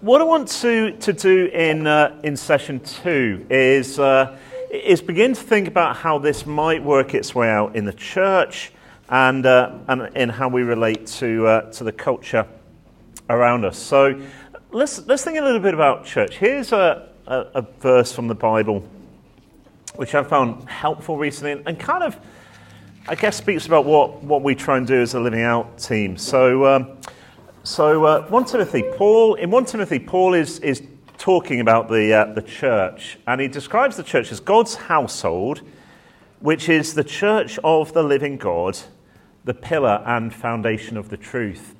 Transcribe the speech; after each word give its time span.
what 0.00 0.20
I 0.20 0.24
want 0.24 0.48
to, 0.48 0.92
to 0.92 1.12
do 1.12 1.46
in, 1.46 1.86
uh, 1.86 2.20
in 2.22 2.36
session 2.36 2.78
two 2.80 3.44
is, 3.50 3.98
uh, 3.98 4.38
is 4.70 5.02
begin 5.02 5.34
to 5.34 5.40
think 5.40 5.66
about 5.66 5.96
how 5.96 6.18
this 6.18 6.46
might 6.46 6.84
work 6.84 7.14
its 7.14 7.34
way 7.34 7.50
out 7.50 7.74
in 7.74 7.84
the 7.84 7.92
church 7.92 8.70
and, 9.08 9.44
uh, 9.44 9.76
and 9.88 10.16
in 10.16 10.28
how 10.28 10.48
we 10.48 10.62
relate 10.62 11.06
to, 11.06 11.46
uh, 11.48 11.72
to 11.72 11.82
the 11.82 11.90
culture 11.90 12.46
around 13.28 13.64
us. 13.64 13.76
So 13.76 14.20
let's, 14.70 15.04
let's 15.06 15.24
think 15.24 15.38
a 15.38 15.42
little 15.42 15.60
bit 15.60 15.74
about 15.74 16.04
church. 16.04 16.36
Here's 16.38 16.70
a, 16.72 17.08
a, 17.26 17.46
a 17.56 17.62
verse 17.80 18.12
from 18.12 18.28
the 18.28 18.36
Bible 18.36 18.88
which 19.96 20.14
I 20.14 20.22
found 20.22 20.68
helpful 20.68 21.16
recently 21.16 21.60
and 21.66 21.76
kind 21.76 22.04
of, 22.04 22.16
I 23.08 23.16
guess, 23.16 23.36
speaks 23.36 23.66
about 23.66 23.84
what, 23.84 24.22
what 24.22 24.42
we 24.42 24.54
try 24.54 24.76
and 24.76 24.86
do 24.86 25.00
as 25.00 25.14
a 25.14 25.20
living 25.20 25.42
out 25.42 25.76
team. 25.78 26.16
So, 26.16 26.66
um, 26.66 26.98
so 27.68 28.06
uh, 28.06 28.26
1 28.28 28.44
Timothy, 28.46 28.82
Paul, 28.96 29.34
in 29.34 29.50
1 29.50 29.66
Timothy, 29.66 29.98
Paul 29.98 30.32
is, 30.32 30.58
is 30.60 30.82
talking 31.18 31.60
about 31.60 31.90
the, 31.90 32.14
uh, 32.14 32.32
the 32.32 32.40
church, 32.40 33.18
and 33.26 33.42
he 33.42 33.46
describes 33.46 33.94
the 33.94 34.02
church 34.02 34.32
as 34.32 34.40
God's 34.40 34.74
household, 34.74 35.60
which 36.40 36.70
is 36.70 36.94
the 36.94 37.04
church 37.04 37.58
of 37.62 37.92
the 37.92 38.02
living 38.02 38.38
God, 38.38 38.78
the 39.44 39.52
pillar 39.52 40.02
and 40.06 40.34
foundation 40.34 40.96
of 40.96 41.10
the 41.10 41.18
truth. 41.18 41.74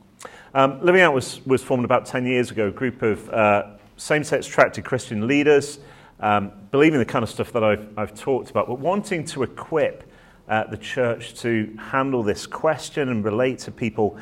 Um, 0.53 0.79
Living 0.83 1.01
Out 1.01 1.15
was, 1.15 1.45
was 1.47 1.63
formed 1.63 1.87
about 1.87 2.05
10 2.05 2.27
years 2.27 2.51
ago, 2.51 2.69
a 2.69 2.71
group 2.71 3.01
of 3.01 3.27
uh, 3.31 3.69
same 3.97 4.25
sex 4.25 4.47
attracted 4.47 4.85
Christian 4.85 5.27
leaders, 5.27 5.79
um, 6.21 6.53
believing 6.71 6.99
the 6.99 7.07
kind 7.07 7.23
of 7.23 7.31
stuff 7.31 7.51
that 7.53 7.65
I've, 7.65 7.99
I've 7.99 8.15
talked 8.15 8.51
about, 8.51 8.67
but 8.69 8.79
wanting 8.79 9.25
to 9.25 9.43
equip 9.43 10.08
uh, 10.49 10.65
the 10.65 10.77
church 10.77 11.35
to 11.41 11.77
handle 11.79 12.23
this 12.23 12.47
question 12.47 13.09
and 13.09 13.25
relate 13.25 13.59
to 13.61 13.71
people 13.71 14.17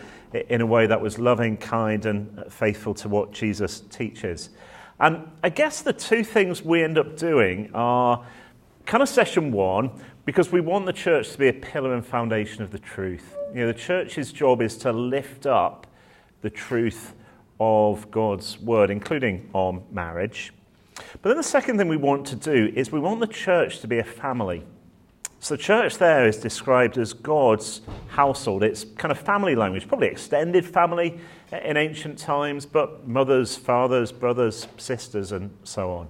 in 0.48 0.60
a 0.60 0.66
way 0.66 0.86
that 0.86 1.00
was 1.00 1.18
loving, 1.18 1.56
kind, 1.56 2.04
and 2.04 2.44
faithful 2.52 2.94
to 2.94 3.08
what 3.08 3.32
Jesus 3.32 3.80
teaches. 3.80 4.50
And 4.98 5.30
I 5.42 5.50
guess 5.50 5.82
the 5.82 5.92
two 5.92 6.24
things 6.24 6.62
we 6.62 6.82
end 6.82 6.98
up 6.98 7.16
doing 7.16 7.70
are 7.74 8.24
kind 8.86 9.02
of 9.02 9.08
session 9.08 9.52
one, 9.52 9.90
because 10.24 10.50
we 10.50 10.60
want 10.60 10.86
the 10.86 10.92
church 10.92 11.30
to 11.32 11.38
be 11.38 11.48
a 11.48 11.52
pillar 11.52 11.94
and 11.94 12.04
foundation 12.04 12.62
of 12.62 12.70
the 12.70 12.78
truth. 12.78 13.36
You 13.54 13.60
know, 13.60 13.66
the 13.68 13.78
church's 13.78 14.32
job 14.32 14.60
is 14.60 14.76
to 14.78 14.92
lift 14.92 15.46
up 15.46 15.86
the 16.42 16.50
truth 16.50 17.14
of 17.60 18.10
God's 18.10 18.58
word, 18.58 18.90
including 18.90 19.48
on 19.52 19.84
marriage. 19.92 20.52
But 21.22 21.30
then 21.30 21.36
the 21.36 21.42
second 21.42 21.78
thing 21.78 21.88
we 21.88 21.96
want 21.96 22.26
to 22.28 22.36
do 22.36 22.72
is 22.74 22.90
we 22.90 23.00
want 23.00 23.20
the 23.20 23.26
church 23.26 23.80
to 23.80 23.86
be 23.86 23.98
a 23.98 24.04
family. 24.04 24.64
So 25.46 25.54
church 25.54 25.98
there 25.98 26.26
is 26.26 26.38
described 26.38 26.98
as 26.98 27.12
God's 27.12 27.82
household. 28.08 28.64
It's 28.64 28.82
kind 28.82 29.12
of 29.12 29.18
family 29.20 29.54
language, 29.54 29.86
probably 29.86 30.08
extended 30.08 30.66
family 30.66 31.20
in 31.52 31.76
ancient 31.76 32.18
times, 32.18 32.66
but 32.66 33.06
mothers, 33.06 33.54
fathers, 33.54 34.10
brothers, 34.10 34.66
sisters, 34.76 35.30
and 35.30 35.56
so 35.62 35.92
on. 35.92 36.08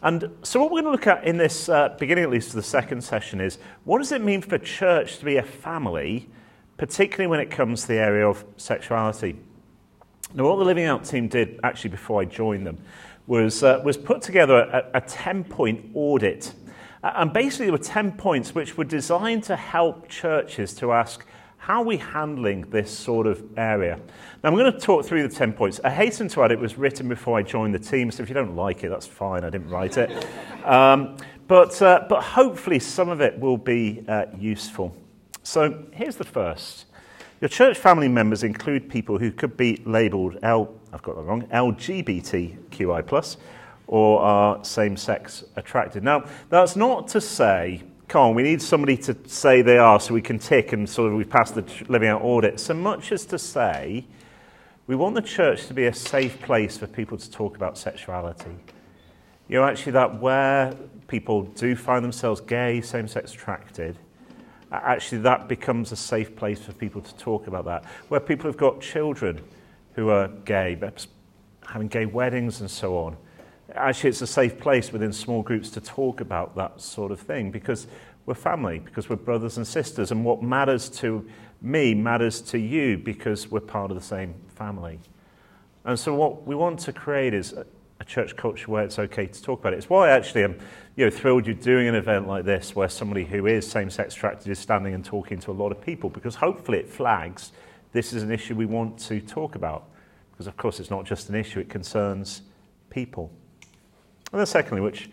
And 0.00 0.30
so, 0.42 0.58
what 0.58 0.70
we're 0.70 0.80
going 0.80 0.84
to 0.86 0.90
look 0.92 1.06
at 1.06 1.22
in 1.24 1.36
this 1.36 1.68
uh, 1.68 1.90
beginning, 1.98 2.24
at 2.24 2.30
least, 2.30 2.48
of 2.48 2.54
the 2.54 2.62
second 2.62 3.04
session 3.04 3.42
is 3.42 3.58
what 3.84 3.98
does 3.98 4.10
it 4.10 4.22
mean 4.22 4.40
for 4.40 4.56
church 4.56 5.18
to 5.18 5.26
be 5.26 5.36
a 5.36 5.42
family, 5.42 6.30
particularly 6.78 7.26
when 7.26 7.40
it 7.40 7.50
comes 7.50 7.82
to 7.82 7.88
the 7.88 7.98
area 7.98 8.26
of 8.26 8.42
sexuality? 8.56 9.36
Now, 10.32 10.44
what 10.44 10.56
the 10.56 10.64
Living 10.64 10.86
Out 10.86 11.04
team 11.04 11.28
did 11.28 11.60
actually 11.62 11.90
before 11.90 12.22
I 12.22 12.24
joined 12.24 12.66
them 12.66 12.78
was, 13.26 13.62
uh, 13.62 13.82
was 13.84 13.98
put 13.98 14.22
together 14.22 14.60
a, 14.60 14.96
a 14.96 15.00
10 15.02 15.44
point 15.44 15.90
audit. 15.92 16.54
And 17.02 17.32
basically, 17.32 17.66
there 17.66 17.72
were 17.72 17.78
10 17.78 18.12
points 18.12 18.54
which 18.54 18.76
were 18.76 18.84
designed 18.84 19.42
to 19.44 19.56
help 19.56 20.08
churches 20.08 20.72
to 20.74 20.92
ask, 20.92 21.26
how 21.56 21.82
are 21.82 21.84
we 21.84 21.96
handling 21.96 22.62
this 22.70 22.90
sort 22.90 23.26
of 23.26 23.42
area? 23.56 23.96
Now, 24.42 24.50
I'm 24.50 24.56
going 24.56 24.72
to 24.72 24.78
talk 24.78 25.04
through 25.04 25.26
the 25.26 25.34
10 25.34 25.52
points. 25.52 25.80
I 25.84 25.90
hasten 25.90 26.28
to 26.28 26.42
add 26.42 26.52
it 26.52 26.58
was 26.58 26.76
written 26.76 27.08
before 27.08 27.38
I 27.38 27.42
joined 27.42 27.74
the 27.74 27.78
team, 27.78 28.10
so 28.10 28.22
if 28.22 28.28
you 28.28 28.34
don't 28.34 28.56
like 28.56 28.84
it, 28.84 28.88
that's 28.88 29.06
fine. 29.06 29.44
I 29.44 29.50
didn't 29.50 29.70
write 29.70 29.96
it. 29.96 30.26
Um, 30.62 31.16
but, 31.48 31.82
uh, 31.82 32.06
but 32.08 32.22
hopefully, 32.22 32.78
some 32.78 33.08
of 33.08 33.20
it 33.20 33.36
will 33.36 33.56
be 33.56 34.04
uh, 34.06 34.26
useful. 34.38 34.94
So, 35.42 35.86
here's 35.90 36.14
the 36.14 36.24
first 36.24 36.86
your 37.40 37.48
church 37.48 37.76
family 37.76 38.06
members 38.06 38.44
include 38.44 38.88
people 38.88 39.18
who 39.18 39.32
could 39.32 39.56
be 39.56 39.82
labelled 39.84 40.38
L, 40.44 40.72
I've 40.92 41.02
got 41.02 41.16
that 41.16 41.22
wrong, 41.22 41.42
LGBTQI, 41.48 43.04
or 43.92 44.22
are 44.22 44.64
same 44.64 44.96
sex 44.96 45.44
attracted. 45.54 46.02
Now, 46.02 46.24
that's 46.48 46.76
not 46.76 47.08
to 47.08 47.20
say, 47.20 47.82
come 48.08 48.22
on, 48.22 48.34
we 48.34 48.42
need 48.42 48.62
somebody 48.62 48.96
to 48.96 49.14
say 49.28 49.60
they 49.60 49.76
are 49.76 50.00
so 50.00 50.14
we 50.14 50.22
can 50.22 50.38
tick 50.38 50.72
and 50.72 50.88
sort 50.88 51.12
of 51.12 51.18
we 51.18 51.24
pass 51.24 51.50
the 51.50 51.62
living 51.90 52.08
out 52.08 52.22
audit, 52.22 52.58
so 52.58 52.72
much 52.72 53.12
as 53.12 53.26
to 53.26 53.38
say 53.38 54.06
we 54.86 54.96
want 54.96 55.14
the 55.14 55.20
church 55.20 55.66
to 55.66 55.74
be 55.74 55.84
a 55.88 55.92
safe 55.92 56.40
place 56.40 56.78
for 56.78 56.86
people 56.86 57.18
to 57.18 57.30
talk 57.30 57.54
about 57.54 57.76
sexuality. 57.76 58.56
You 59.46 59.58
know, 59.58 59.64
actually, 59.64 59.92
that 59.92 60.22
where 60.22 60.72
people 61.06 61.42
do 61.42 61.76
find 61.76 62.02
themselves 62.02 62.40
gay, 62.40 62.80
same 62.80 63.06
sex 63.06 63.34
attracted, 63.34 63.98
actually 64.72 65.18
that 65.18 65.48
becomes 65.48 65.92
a 65.92 65.96
safe 65.96 66.34
place 66.34 66.62
for 66.62 66.72
people 66.72 67.02
to 67.02 67.14
talk 67.16 67.46
about 67.46 67.66
that. 67.66 67.84
Where 68.08 68.20
people 68.20 68.48
have 68.48 68.56
got 68.56 68.80
children 68.80 69.42
who 69.96 70.08
are 70.08 70.28
gay, 70.28 70.80
having 71.66 71.88
gay 71.88 72.06
weddings 72.06 72.62
and 72.62 72.70
so 72.70 72.96
on, 72.96 73.18
actually 73.74 74.10
it's 74.10 74.22
a 74.22 74.26
safe 74.26 74.58
place 74.58 74.92
within 74.92 75.12
small 75.12 75.42
groups 75.42 75.70
to 75.70 75.80
talk 75.80 76.20
about 76.20 76.56
that 76.56 76.80
sort 76.80 77.12
of 77.12 77.20
thing 77.20 77.50
because 77.50 77.86
we're 78.26 78.34
family, 78.34 78.78
because 78.78 79.08
we're 79.08 79.16
brothers 79.16 79.56
and 79.56 79.66
sisters, 79.66 80.10
and 80.10 80.24
what 80.24 80.42
matters 80.42 80.88
to 80.88 81.26
me 81.60 81.94
matters 81.94 82.40
to 82.40 82.58
you 82.58 82.98
because 82.98 83.50
we're 83.50 83.60
part 83.60 83.90
of 83.90 83.96
the 83.96 84.02
same 84.02 84.34
family. 84.54 84.98
And 85.84 85.98
so 85.98 86.14
what 86.14 86.46
we 86.46 86.54
want 86.54 86.78
to 86.80 86.92
create 86.92 87.34
is 87.34 87.52
a 87.52 88.04
church 88.04 88.36
culture 88.36 88.70
where 88.70 88.84
it's 88.84 88.98
okay 88.98 89.26
to 89.26 89.42
talk 89.42 89.60
about 89.60 89.72
it. 89.72 89.76
It's 89.76 89.88
why 89.88 90.10
actually 90.10 90.44
I'm 90.44 90.58
you 90.96 91.04
know, 91.04 91.10
thrilled 91.10 91.46
you're 91.46 91.54
doing 91.54 91.88
an 91.88 91.94
event 91.94 92.28
like 92.28 92.44
this 92.44 92.76
where 92.76 92.88
somebody 92.88 93.24
who 93.24 93.46
is 93.46 93.68
same-sex 93.68 94.14
attracted 94.14 94.50
is 94.50 94.58
standing 94.58 94.92
and 94.92 95.04
talking 95.04 95.38
to 95.40 95.50
a 95.50 95.52
lot 95.52 95.72
of 95.72 95.80
people 95.80 96.10
because 96.10 96.34
hopefully 96.34 96.78
it 96.78 96.88
flags 96.88 97.52
this 97.92 98.12
is 98.12 98.22
an 98.22 98.30
issue 98.30 98.54
we 98.54 98.66
want 98.66 98.98
to 98.98 99.20
talk 99.20 99.54
about 99.54 99.88
because 100.32 100.46
of 100.46 100.56
course 100.56 100.80
it's 100.80 100.90
not 100.90 101.04
just 101.04 101.28
an 101.28 101.34
issue, 101.34 101.60
it 101.60 101.68
concerns 101.68 102.42
people. 102.90 103.30
And 104.32 104.40
then 104.40 104.46
secondly, 104.46 104.80
which 104.80 105.10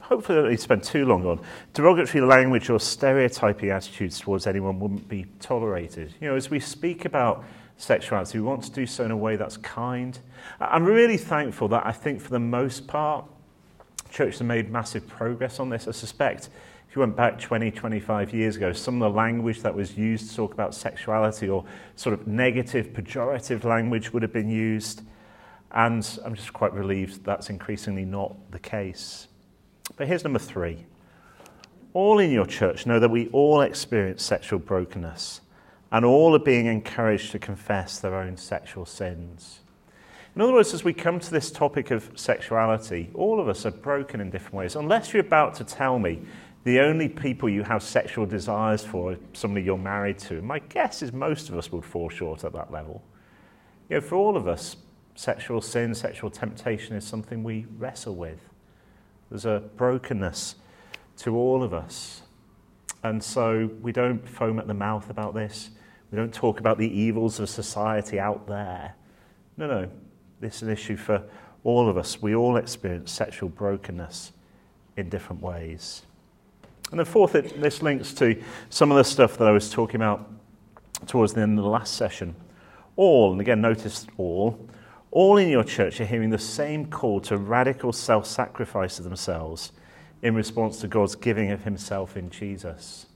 hopefully 0.00 0.38
I 0.38 0.42
don't 0.42 0.50
need 0.50 0.56
to 0.56 0.62
spend 0.62 0.82
too 0.82 1.04
long 1.04 1.26
on, 1.26 1.40
derogatory 1.74 2.24
language 2.24 2.70
or 2.70 2.80
stereotyping 2.80 3.70
attitudes 3.70 4.18
towards 4.18 4.46
anyone 4.46 4.80
wouldn't 4.80 5.08
be 5.08 5.26
tolerated. 5.38 6.14
You 6.20 6.28
know, 6.28 6.36
as 6.36 6.50
we 6.50 6.60
speak 6.60 7.04
about 7.04 7.44
sexuality. 7.78 8.38
We 8.38 8.44
want 8.44 8.64
to 8.64 8.70
do 8.70 8.84
so 8.86 9.04
in 9.04 9.10
a 9.10 9.16
way 9.16 9.36
that's 9.36 9.56
kind. 9.56 10.18
I'm 10.60 10.84
really 10.84 11.16
thankful 11.16 11.68
that 11.68 11.86
I 11.86 11.92
think 11.92 12.20
for 12.20 12.30
the 12.30 12.40
most 12.40 12.86
part, 12.86 13.24
churches 14.10 14.40
have 14.40 14.48
made 14.48 14.70
massive 14.70 15.06
progress 15.06 15.60
on 15.60 15.70
this. 15.70 15.88
I 15.88 15.92
suspect 15.92 16.50
if 16.88 16.96
you 16.96 17.00
went 17.00 17.16
back 17.16 17.38
20, 17.38 17.70
25 17.70 18.34
years 18.34 18.56
ago, 18.56 18.72
some 18.72 19.00
of 19.00 19.12
the 19.12 19.16
language 19.16 19.62
that 19.62 19.74
was 19.74 19.96
used 19.96 20.30
to 20.30 20.36
talk 20.36 20.52
about 20.52 20.74
sexuality 20.74 21.48
or 21.48 21.64
sort 21.96 22.18
of 22.18 22.26
negative, 22.26 22.88
pejorative 22.88 23.64
language 23.64 24.12
would 24.12 24.22
have 24.22 24.32
been 24.32 24.50
used. 24.50 25.02
And 25.72 26.06
I'm 26.24 26.34
just 26.34 26.52
quite 26.52 26.72
relieved 26.72 27.24
that's 27.24 27.50
increasingly 27.50 28.04
not 28.04 28.34
the 28.50 28.58
case. 28.58 29.28
But 29.96 30.06
here's 30.06 30.24
number 30.24 30.38
three. 30.38 30.86
All 31.92 32.18
in 32.18 32.30
your 32.30 32.46
church 32.46 32.86
know 32.86 33.00
that 33.00 33.10
we 33.10 33.28
all 33.28 33.60
experience 33.60 34.22
sexual 34.22 34.58
brokenness 34.58 35.40
and 35.90 36.04
all 36.04 36.34
are 36.34 36.40
being 36.40 36.66
encouraged 36.66 37.32
to 37.32 37.38
confess 37.38 37.98
their 37.98 38.14
own 38.14 38.36
sexual 38.36 38.84
sins. 38.84 39.60
In 40.34 40.42
other 40.42 40.52
words, 40.52 40.74
as 40.74 40.84
we 40.84 40.92
come 40.92 41.18
to 41.18 41.30
this 41.30 41.50
topic 41.50 41.90
of 41.90 42.10
sexuality, 42.14 43.10
all 43.14 43.40
of 43.40 43.48
us 43.48 43.66
are 43.66 43.70
broken 43.70 44.20
in 44.20 44.30
different 44.30 44.54
ways. 44.54 44.76
Unless 44.76 45.12
you're 45.12 45.24
about 45.24 45.54
to 45.54 45.64
tell 45.64 45.98
me 45.98 46.20
the 46.64 46.80
only 46.80 47.08
people 47.08 47.48
you 47.48 47.62
have 47.62 47.82
sexual 47.82 48.26
desires 48.26 48.84
for 48.84 49.12
are 49.12 49.18
somebody 49.32 49.64
you're 49.64 49.78
married 49.78 50.18
to, 50.18 50.42
my 50.42 50.58
guess 50.58 51.02
is 51.02 51.12
most 51.12 51.48
of 51.48 51.56
us 51.56 51.72
would 51.72 51.84
fall 51.84 52.08
short 52.08 52.44
at 52.44 52.52
that 52.52 52.70
level. 52.70 53.02
You 53.88 53.96
know, 53.96 54.00
for 54.00 54.16
all 54.16 54.36
of 54.36 54.46
us, 54.46 54.76
sexual 55.18 55.60
sin, 55.60 55.92
sexual 55.96 56.30
temptation 56.30 56.94
is 56.94 57.04
something 57.04 57.42
we 57.42 57.66
wrestle 57.76 58.14
with. 58.14 58.38
There's 59.30 59.44
a 59.44 59.64
brokenness 59.76 60.54
to 61.18 61.36
all 61.36 61.64
of 61.64 61.74
us. 61.74 62.22
And 63.02 63.20
so 63.20 63.68
we 63.82 63.90
don't 63.90 64.26
foam 64.28 64.60
at 64.60 64.68
the 64.68 64.74
mouth 64.74 65.10
about 65.10 65.34
this. 65.34 65.70
We 66.12 66.16
don't 66.16 66.32
talk 66.32 66.60
about 66.60 66.78
the 66.78 66.88
evils 66.88 67.40
of 67.40 67.50
society 67.50 68.20
out 68.20 68.46
there. 68.46 68.94
No, 69.56 69.66
no. 69.66 69.90
This 70.38 70.58
is 70.58 70.62
an 70.62 70.70
issue 70.70 70.96
for 70.96 71.24
all 71.64 71.88
of 71.88 71.98
us. 71.98 72.22
We 72.22 72.36
all 72.36 72.56
experience 72.56 73.10
sexual 73.10 73.48
brokenness 73.48 74.30
in 74.96 75.08
different 75.08 75.42
ways. 75.42 76.02
And 76.92 77.00
then, 77.00 77.06
fourth, 77.06 77.34
it, 77.34 77.60
this 77.60 77.82
links 77.82 78.14
to 78.14 78.40
some 78.70 78.92
of 78.92 78.96
the 78.96 79.04
stuff 79.04 79.36
that 79.38 79.48
I 79.48 79.50
was 79.50 79.68
talking 79.68 79.96
about 79.96 80.30
towards 81.08 81.32
the 81.32 81.40
end 81.40 81.58
of 81.58 81.64
the 81.64 81.70
last 81.70 81.94
session. 81.94 82.36
All, 82.94 83.32
and 83.32 83.40
again, 83.40 83.60
notice 83.60 84.06
all, 84.16 84.68
all 85.10 85.36
in 85.38 85.48
your 85.48 85.64
church 85.64 86.00
are 86.00 86.06
hearing 86.06 86.30
the 86.30 86.38
same 86.38 86.86
call 86.86 87.20
to 87.22 87.36
radical 87.36 87.92
self 87.92 88.26
sacrifice 88.26 88.98
of 88.98 89.04
themselves 89.04 89.72
in 90.22 90.34
response 90.34 90.80
to 90.80 90.88
God's 90.88 91.14
giving 91.14 91.50
of 91.50 91.64
Himself 91.64 92.16
in 92.16 92.30
Jesus. 92.30 93.06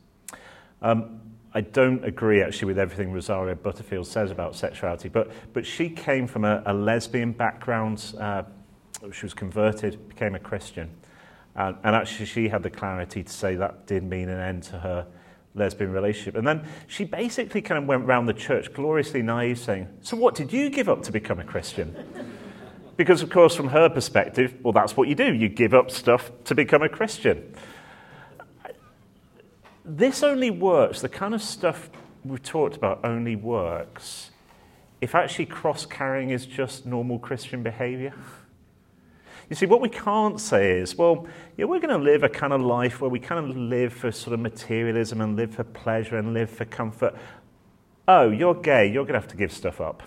Um, 0.80 1.20
I 1.54 1.60
don't 1.60 2.02
agree 2.04 2.42
actually 2.42 2.66
with 2.66 2.78
everything 2.78 3.12
Rosaria 3.12 3.54
Butterfield 3.54 4.06
says 4.06 4.30
about 4.30 4.56
sexuality, 4.56 5.08
but, 5.08 5.30
but 5.52 5.66
she 5.66 5.90
came 5.90 6.26
from 6.26 6.44
a, 6.44 6.62
a 6.64 6.72
lesbian 6.72 7.32
background. 7.32 8.14
Uh, 8.18 8.44
she 9.12 9.26
was 9.26 9.34
converted, 9.34 10.08
became 10.08 10.34
a 10.34 10.38
Christian. 10.38 10.90
And, 11.54 11.76
and 11.84 11.94
actually, 11.94 12.26
she 12.26 12.48
had 12.48 12.62
the 12.62 12.70
clarity 12.70 13.22
to 13.22 13.32
say 13.32 13.56
that 13.56 13.86
did 13.86 14.02
mean 14.02 14.30
an 14.30 14.40
end 14.40 14.62
to 14.64 14.78
her 14.78 15.06
lesbian 15.54 15.92
relationship. 15.92 16.36
And 16.36 16.46
then 16.46 16.66
she 16.86 17.04
basically 17.04 17.62
kind 17.62 17.78
of 17.78 17.86
went 17.86 18.04
around 18.04 18.26
the 18.26 18.34
church 18.34 18.72
gloriously 18.72 19.22
naive, 19.22 19.58
saying, 19.58 19.88
So, 20.02 20.16
what 20.16 20.34
did 20.34 20.52
you 20.52 20.70
give 20.70 20.88
up 20.88 21.02
to 21.04 21.12
become 21.12 21.38
a 21.38 21.44
Christian? 21.44 21.94
because, 22.96 23.22
of 23.22 23.30
course, 23.30 23.54
from 23.54 23.68
her 23.68 23.88
perspective, 23.88 24.54
well, 24.62 24.72
that's 24.72 24.96
what 24.96 25.08
you 25.08 25.14
do. 25.14 25.32
You 25.32 25.48
give 25.48 25.74
up 25.74 25.90
stuff 25.90 26.30
to 26.44 26.54
become 26.54 26.82
a 26.82 26.88
Christian 26.88 27.54
this 29.84 30.22
only 30.22 30.50
works, 30.50 31.00
the 31.00 31.08
kind 31.08 31.34
of 31.34 31.42
stuff 31.42 31.90
we've 32.24 32.42
talked 32.42 32.76
about 32.76 33.04
only 33.04 33.36
works 33.36 34.30
if 35.00 35.16
actually 35.16 35.46
cross 35.46 35.84
carrying 35.84 36.30
is 36.30 36.46
just 36.46 36.86
normal 36.86 37.18
Christian 37.18 37.62
behavior. 37.62 38.14
You 39.50 39.56
see, 39.56 39.66
what 39.66 39.80
we 39.80 39.88
can't 39.88 40.40
say 40.40 40.78
is, 40.78 40.96
well, 40.96 41.26
yeah, 41.56 41.66
we're 41.66 41.80
going 41.80 41.96
to 41.96 42.02
live 42.02 42.22
a 42.22 42.28
kind 42.28 42.52
of 42.52 42.60
life 42.60 43.00
where 43.00 43.10
we 43.10 43.18
kind 43.18 43.44
of 43.44 43.56
live 43.56 43.92
for 43.92 44.10
sort 44.10 44.34
of 44.34 44.40
materialism 44.40 45.20
and 45.20 45.36
live 45.36 45.54
for 45.54 45.64
pleasure 45.64 46.16
and 46.16 46.32
live 46.32 46.50
for 46.50 46.64
comfort. 46.64 47.14
Oh, 48.08 48.30
you're 48.30 48.54
gay, 48.54 48.86
you're 48.90 49.04
going 49.04 49.14
to 49.14 49.20
have 49.20 49.28
to 49.28 49.36
give 49.36 49.52
stuff 49.52 49.80
up. 49.80 50.02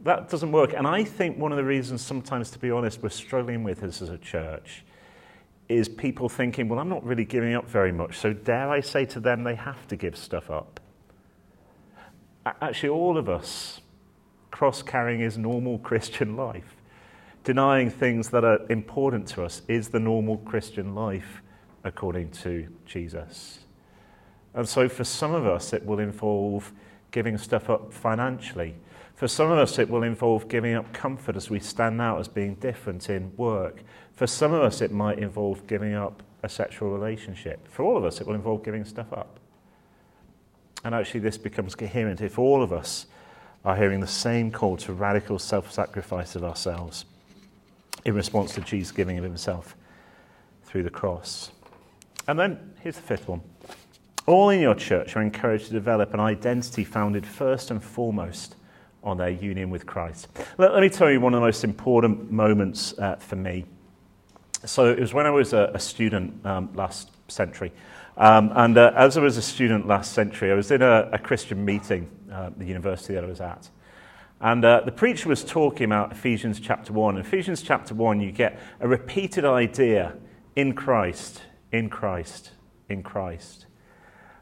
That 0.00 0.28
doesn't 0.28 0.52
work. 0.52 0.74
And 0.74 0.86
I 0.86 1.04
think 1.04 1.38
one 1.38 1.52
of 1.52 1.56
the 1.56 1.64
reasons, 1.64 2.02
sometimes, 2.02 2.50
to 2.50 2.58
be 2.58 2.70
honest, 2.70 3.02
we're 3.02 3.08
struggling 3.08 3.64
with 3.64 3.80
this 3.80 4.02
as 4.02 4.10
a 4.10 4.18
church 4.18 4.84
is 5.68 5.88
people 5.88 6.28
thinking, 6.28 6.68
well, 6.68 6.78
I'm 6.78 6.88
not 6.88 7.04
really 7.04 7.24
giving 7.24 7.54
up 7.54 7.68
very 7.68 7.92
much, 7.92 8.18
so 8.18 8.32
dare 8.32 8.68
I 8.68 8.80
say 8.80 9.06
to 9.06 9.20
them 9.20 9.44
they 9.44 9.54
have 9.54 9.86
to 9.88 9.96
give 9.96 10.16
stuff 10.16 10.50
up? 10.50 10.80
Actually, 12.44 12.90
all 12.90 13.16
of 13.16 13.28
us, 13.28 13.80
cross 14.50 14.82
carrying 14.82 15.20
is 15.20 15.38
normal 15.38 15.78
Christian 15.90 16.36
life. 16.36 16.76
Denying 17.44 17.90
things 17.90 18.30
that 18.30 18.42
are 18.42 18.60
important 18.70 19.28
to 19.28 19.44
us 19.44 19.60
is 19.68 19.90
the 19.90 20.00
normal 20.00 20.38
Christian 20.38 20.94
life 20.94 21.42
according 21.84 22.30
to 22.30 22.66
Jesus. 22.86 23.58
And 24.54 24.66
so, 24.66 24.88
for 24.88 25.04
some 25.04 25.34
of 25.34 25.46
us, 25.46 25.74
it 25.74 25.84
will 25.84 25.98
involve 25.98 26.72
giving 27.10 27.36
stuff 27.36 27.68
up 27.68 27.92
financially. 27.92 28.76
For 29.14 29.28
some 29.28 29.50
of 29.50 29.58
us, 29.58 29.78
it 29.78 29.90
will 29.90 30.04
involve 30.04 30.48
giving 30.48 30.74
up 30.74 30.90
comfort 30.94 31.36
as 31.36 31.50
we 31.50 31.60
stand 31.60 32.00
out 32.00 32.18
as 32.18 32.28
being 32.28 32.54
different 32.54 33.10
in 33.10 33.36
work. 33.36 33.82
For 34.14 34.26
some 34.26 34.54
of 34.54 34.62
us, 34.62 34.80
it 34.80 34.90
might 34.90 35.18
involve 35.18 35.66
giving 35.66 35.92
up 35.92 36.22
a 36.42 36.48
sexual 36.48 36.90
relationship. 36.90 37.68
For 37.68 37.82
all 37.84 37.98
of 37.98 38.04
us, 38.04 38.22
it 38.22 38.26
will 38.26 38.34
involve 38.34 38.64
giving 38.64 38.86
stuff 38.86 39.12
up. 39.12 39.38
And 40.82 40.94
actually, 40.94 41.20
this 41.20 41.36
becomes 41.36 41.74
coherent 41.74 42.22
if 42.22 42.38
all 42.38 42.62
of 42.62 42.72
us 42.72 43.04
are 43.66 43.76
hearing 43.76 44.00
the 44.00 44.06
same 44.06 44.50
call 44.50 44.78
to 44.78 44.94
radical 44.94 45.38
self 45.38 45.70
sacrifice 45.70 46.36
of 46.36 46.42
ourselves 46.42 47.04
in 48.04 48.14
response 48.14 48.54
to 48.54 48.60
Jesus' 48.60 48.92
giving 48.92 49.18
of 49.18 49.24
himself 49.24 49.76
through 50.64 50.82
the 50.82 50.90
cross. 50.90 51.50
And 52.26 52.38
then 52.38 52.74
here's 52.80 52.96
the 52.96 53.02
fifth 53.02 53.28
one. 53.28 53.40
All 54.26 54.50
in 54.50 54.60
your 54.60 54.74
church 54.74 55.16
are 55.16 55.22
encouraged 55.22 55.66
to 55.66 55.72
develop 55.72 56.14
an 56.14 56.20
identity 56.20 56.84
founded 56.84 57.26
first 57.26 57.70
and 57.70 57.82
foremost 57.82 58.56
on 59.02 59.18
their 59.18 59.30
union 59.30 59.68
with 59.68 59.84
Christ. 59.84 60.28
Let, 60.56 60.72
let 60.72 60.80
me 60.80 60.88
tell 60.88 61.10
you 61.10 61.20
one 61.20 61.34
of 61.34 61.40
the 61.40 61.46
most 61.46 61.62
important 61.62 62.30
moments 62.30 62.98
uh, 62.98 63.16
for 63.16 63.36
me 63.36 63.66
so 64.66 64.90
it 64.90 64.98
was 64.98 65.12
when 65.12 65.26
I 65.26 65.30
was 65.30 65.52
a, 65.52 65.70
a 65.74 65.78
student 65.78 66.44
um, 66.46 66.70
last 66.74 67.10
century. 67.28 67.72
Um, 68.16 68.52
and 68.54 68.78
uh, 68.78 68.92
as 68.96 69.16
I 69.16 69.20
was 69.20 69.36
a 69.36 69.42
student 69.42 69.86
last 69.86 70.12
century, 70.12 70.50
I 70.50 70.54
was 70.54 70.70
in 70.70 70.82
a, 70.82 71.10
a 71.12 71.18
Christian 71.18 71.64
meeting 71.64 72.08
uh, 72.32 72.50
the 72.56 72.64
university 72.64 73.14
that 73.14 73.24
I 73.24 73.26
was 73.26 73.40
at. 73.40 73.68
And 74.40 74.64
uh, 74.64 74.82
the 74.84 74.92
preacher 74.92 75.28
was 75.28 75.44
talking 75.44 75.84
about 75.84 76.12
Ephesians 76.12 76.60
chapter 76.60 76.92
1. 76.92 77.16
In 77.16 77.20
Ephesians 77.20 77.62
chapter 77.62 77.94
1, 77.94 78.20
you 78.20 78.32
get 78.32 78.60
a 78.80 78.88
repeated 78.88 79.44
idea 79.44 80.16
in 80.56 80.74
Christ, 80.74 81.42
in 81.72 81.88
Christ, 81.88 82.50
in 82.88 83.02
Christ. 83.02 83.66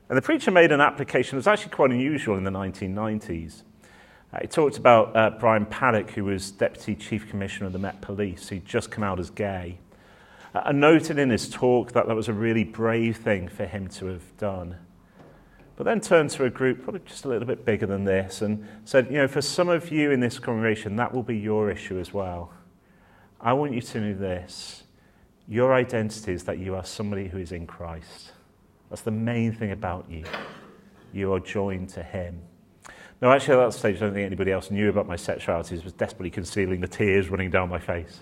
And 0.08 0.18
the 0.18 0.22
preacher 0.22 0.50
made 0.50 0.72
an 0.72 0.80
application 0.80 1.36
that 1.36 1.40
was 1.40 1.46
actually 1.46 1.72
quite 1.72 1.90
unusual 1.90 2.36
in 2.36 2.44
the 2.44 2.50
1990s. 2.50 3.62
Uh, 4.32 4.38
he 4.40 4.46
talked 4.48 4.78
about 4.78 5.14
uh, 5.16 5.30
Brian 5.38 5.66
Paddick, 5.66 6.10
who 6.10 6.24
was 6.24 6.50
Deputy 6.50 6.94
Chief 6.94 7.28
Commissioner 7.28 7.66
of 7.66 7.72
the 7.72 7.78
Met 7.78 8.00
Police. 8.00 8.48
He'd 8.48 8.64
just 8.64 8.90
come 8.90 9.04
out 9.04 9.20
as 9.20 9.30
gay 9.30 9.78
and 10.54 10.80
noted 10.80 11.18
in 11.18 11.30
his 11.30 11.48
talk 11.48 11.92
that 11.92 12.06
that 12.06 12.16
was 12.16 12.28
a 12.28 12.32
really 12.32 12.64
brave 12.64 13.16
thing 13.16 13.48
for 13.48 13.64
him 13.64 13.88
to 13.88 14.06
have 14.06 14.36
done. 14.36 14.76
But 15.76 15.84
then 15.84 16.00
turned 16.00 16.30
to 16.30 16.44
a 16.44 16.50
group, 16.50 16.82
probably 16.82 17.00
just 17.06 17.24
a 17.24 17.28
little 17.28 17.46
bit 17.46 17.64
bigger 17.64 17.86
than 17.86 18.04
this, 18.04 18.42
and 18.42 18.66
said, 18.84 19.06
You 19.06 19.18
know, 19.18 19.28
for 19.28 19.40
some 19.40 19.68
of 19.68 19.90
you 19.90 20.10
in 20.10 20.20
this 20.20 20.38
congregation, 20.38 20.96
that 20.96 21.14
will 21.14 21.22
be 21.22 21.36
your 21.36 21.70
issue 21.70 21.98
as 21.98 22.12
well. 22.12 22.52
I 23.40 23.52
want 23.54 23.72
you 23.72 23.80
to 23.80 24.00
know 24.00 24.14
this 24.14 24.84
your 25.48 25.74
identity 25.74 26.32
is 26.32 26.44
that 26.44 26.58
you 26.58 26.74
are 26.74 26.84
somebody 26.84 27.28
who 27.28 27.38
is 27.38 27.52
in 27.52 27.66
Christ. 27.66 28.32
That's 28.88 29.02
the 29.02 29.10
main 29.10 29.52
thing 29.52 29.72
about 29.72 30.06
you. 30.08 30.24
You 31.12 31.32
are 31.32 31.40
joined 31.40 31.88
to 31.90 32.02
Him. 32.02 32.40
Now, 33.20 33.32
actually, 33.32 33.58
at 33.58 33.66
that 33.66 33.72
stage, 33.72 33.96
I 33.96 34.00
don't 34.00 34.14
think 34.14 34.26
anybody 34.26 34.52
else 34.52 34.70
knew 34.70 34.88
about 34.88 35.06
my 35.06 35.16
sexuality. 35.16 35.78
I 35.78 35.84
was 35.84 35.92
desperately 35.92 36.30
concealing 36.30 36.80
the 36.80 36.88
tears 36.88 37.28
running 37.28 37.50
down 37.50 37.68
my 37.68 37.78
face. 37.78 38.20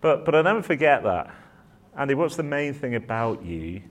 But, 0.00 0.24
but 0.24 0.34
I 0.34 0.42
never 0.42 0.62
forget 0.62 1.02
that. 1.04 1.34
Andy, 1.96 2.14
what's 2.14 2.36
the 2.36 2.42
main 2.42 2.74
thing 2.74 2.94
about 2.94 3.44
you? 3.44 3.82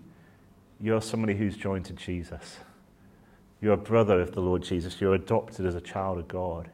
You're 0.80 1.02
somebody 1.02 1.36
who's 1.36 1.56
joined 1.56 1.86
to 1.86 1.94
Jesus. 1.94 2.58
You're 3.64 3.76
a 3.76 3.78
brother 3.78 4.20
of 4.20 4.34
the 4.34 4.42
Lord 4.42 4.62
Jesus. 4.62 5.00
You're 5.00 5.14
adopted 5.14 5.66
as 5.66 5.76
a 5.76 5.80
child 5.80 6.18
of 6.18 6.28
God, 6.28 6.70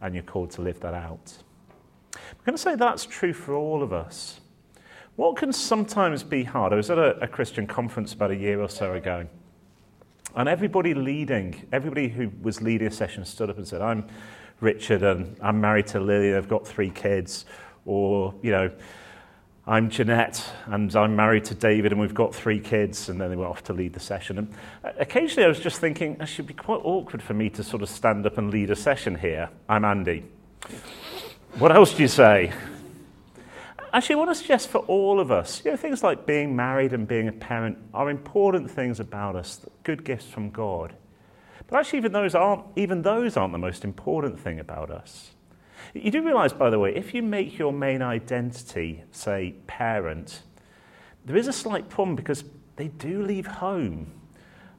and 0.00 0.14
you're 0.14 0.24
called 0.24 0.50
to 0.52 0.62
live 0.62 0.80
that 0.80 0.94
out. 0.94 1.34
I'm 2.14 2.44
going 2.46 2.56
to 2.56 2.62
say 2.62 2.76
that's 2.76 3.04
true 3.04 3.34
for 3.34 3.54
all 3.54 3.82
of 3.82 3.92
us. 3.92 4.40
What 5.16 5.36
can 5.36 5.52
sometimes 5.52 6.22
be 6.22 6.44
hard? 6.44 6.72
I 6.72 6.76
was 6.76 6.88
at 6.88 6.96
a, 6.96 7.18
a 7.18 7.28
Christian 7.28 7.66
conference 7.66 8.14
about 8.14 8.30
a 8.30 8.36
year 8.36 8.62
or 8.62 8.70
so 8.70 8.94
ago, 8.94 9.26
and 10.34 10.48
everybody 10.48 10.94
leading, 10.94 11.68
everybody 11.72 12.08
who 12.08 12.32
was 12.40 12.62
leading 12.62 12.88
a 12.88 12.90
session 12.90 13.26
stood 13.26 13.50
up 13.50 13.58
and 13.58 13.68
said, 13.68 13.82
I'm 13.82 14.06
Richard, 14.60 15.02
and 15.02 15.36
I'm 15.42 15.60
married 15.60 15.88
to 15.88 16.00
Lily, 16.00 16.34
I've 16.34 16.48
got 16.48 16.66
three 16.66 16.88
kids, 16.88 17.44
or, 17.84 18.34
you 18.40 18.50
know, 18.50 18.70
I'm 19.68 19.90
Jeanette 19.90 20.42
and 20.64 20.96
I'm 20.96 21.14
married 21.14 21.44
to 21.44 21.54
David 21.54 21.92
and 21.92 22.00
we've 22.00 22.14
got 22.14 22.34
three 22.34 22.58
kids, 22.58 23.10
and 23.10 23.20
then 23.20 23.28
they 23.28 23.36
went 23.36 23.50
off 23.50 23.64
to 23.64 23.74
lead 23.74 23.92
the 23.92 24.00
session. 24.00 24.38
And 24.38 24.54
uh, 24.82 24.92
occasionally 24.98 25.44
I 25.44 25.48
was 25.48 25.60
just 25.60 25.78
thinking, 25.78 26.16
it 26.18 26.24
should 26.24 26.46
be 26.46 26.54
quite 26.54 26.80
awkward 26.82 27.22
for 27.22 27.34
me 27.34 27.50
to 27.50 27.62
sort 27.62 27.82
of 27.82 27.90
stand 27.90 28.24
up 28.24 28.38
and 28.38 28.50
lead 28.50 28.70
a 28.70 28.76
session 28.76 29.14
here. 29.14 29.50
I'm 29.68 29.84
Andy. 29.84 30.24
What 31.58 31.70
else 31.70 31.92
do 31.92 32.00
you 32.00 32.08
say? 32.08 32.50
Actually, 33.92 34.14
I 34.14 34.18
want 34.18 34.30
to 34.30 34.34
suggest 34.36 34.68
for 34.70 34.78
all 34.78 35.20
of 35.20 35.30
us, 35.30 35.62
you 35.62 35.70
know, 35.70 35.76
things 35.76 36.02
like 36.02 36.24
being 36.24 36.56
married 36.56 36.94
and 36.94 37.06
being 37.06 37.28
a 37.28 37.32
parent 37.32 37.76
are 37.92 38.08
important 38.08 38.70
things 38.70 39.00
about 39.00 39.36
us, 39.36 39.66
good 39.82 40.02
gifts 40.02 40.24
from 40.24 40.48
God. 40.48 40.94
But 41.66 41.80
actually, 41.80 41.98
even 41.98 42.12
those 42.12 42.34
aren't, 42.34 42.64
even 42.76 43.02
those 43.02 43.36
aren't 43.36 43.52
the 43.52 43.58
most 43.58 43.84
important 43.84 44.40
thing 44.40 44.60
about 44.60 44.90
us. 44.90 45.32
You 45.94 46.10
do 46.10 46.22
realize, 46.22 46.52
by 46.52 46.70
the 46.70 46.78
way, 46.78 46.94
if 46.94 47.14
you 47.14 47.22
make 47.22 47.58
your 47.58 47.72
main 47.72 48.02
identity, 48.02 49.04
say, 49.10 49.54
parent, 49.66 50.42
there 51.24 51.36
is 51.36 51.48
a 51.48 51.52
slight 51.52 51.88
problem 51.88 52.16
because 52.16 52.44
they 52.76 52.88
do 52.88 53.22
leave 53.22 53.46
home. 53.46 54.12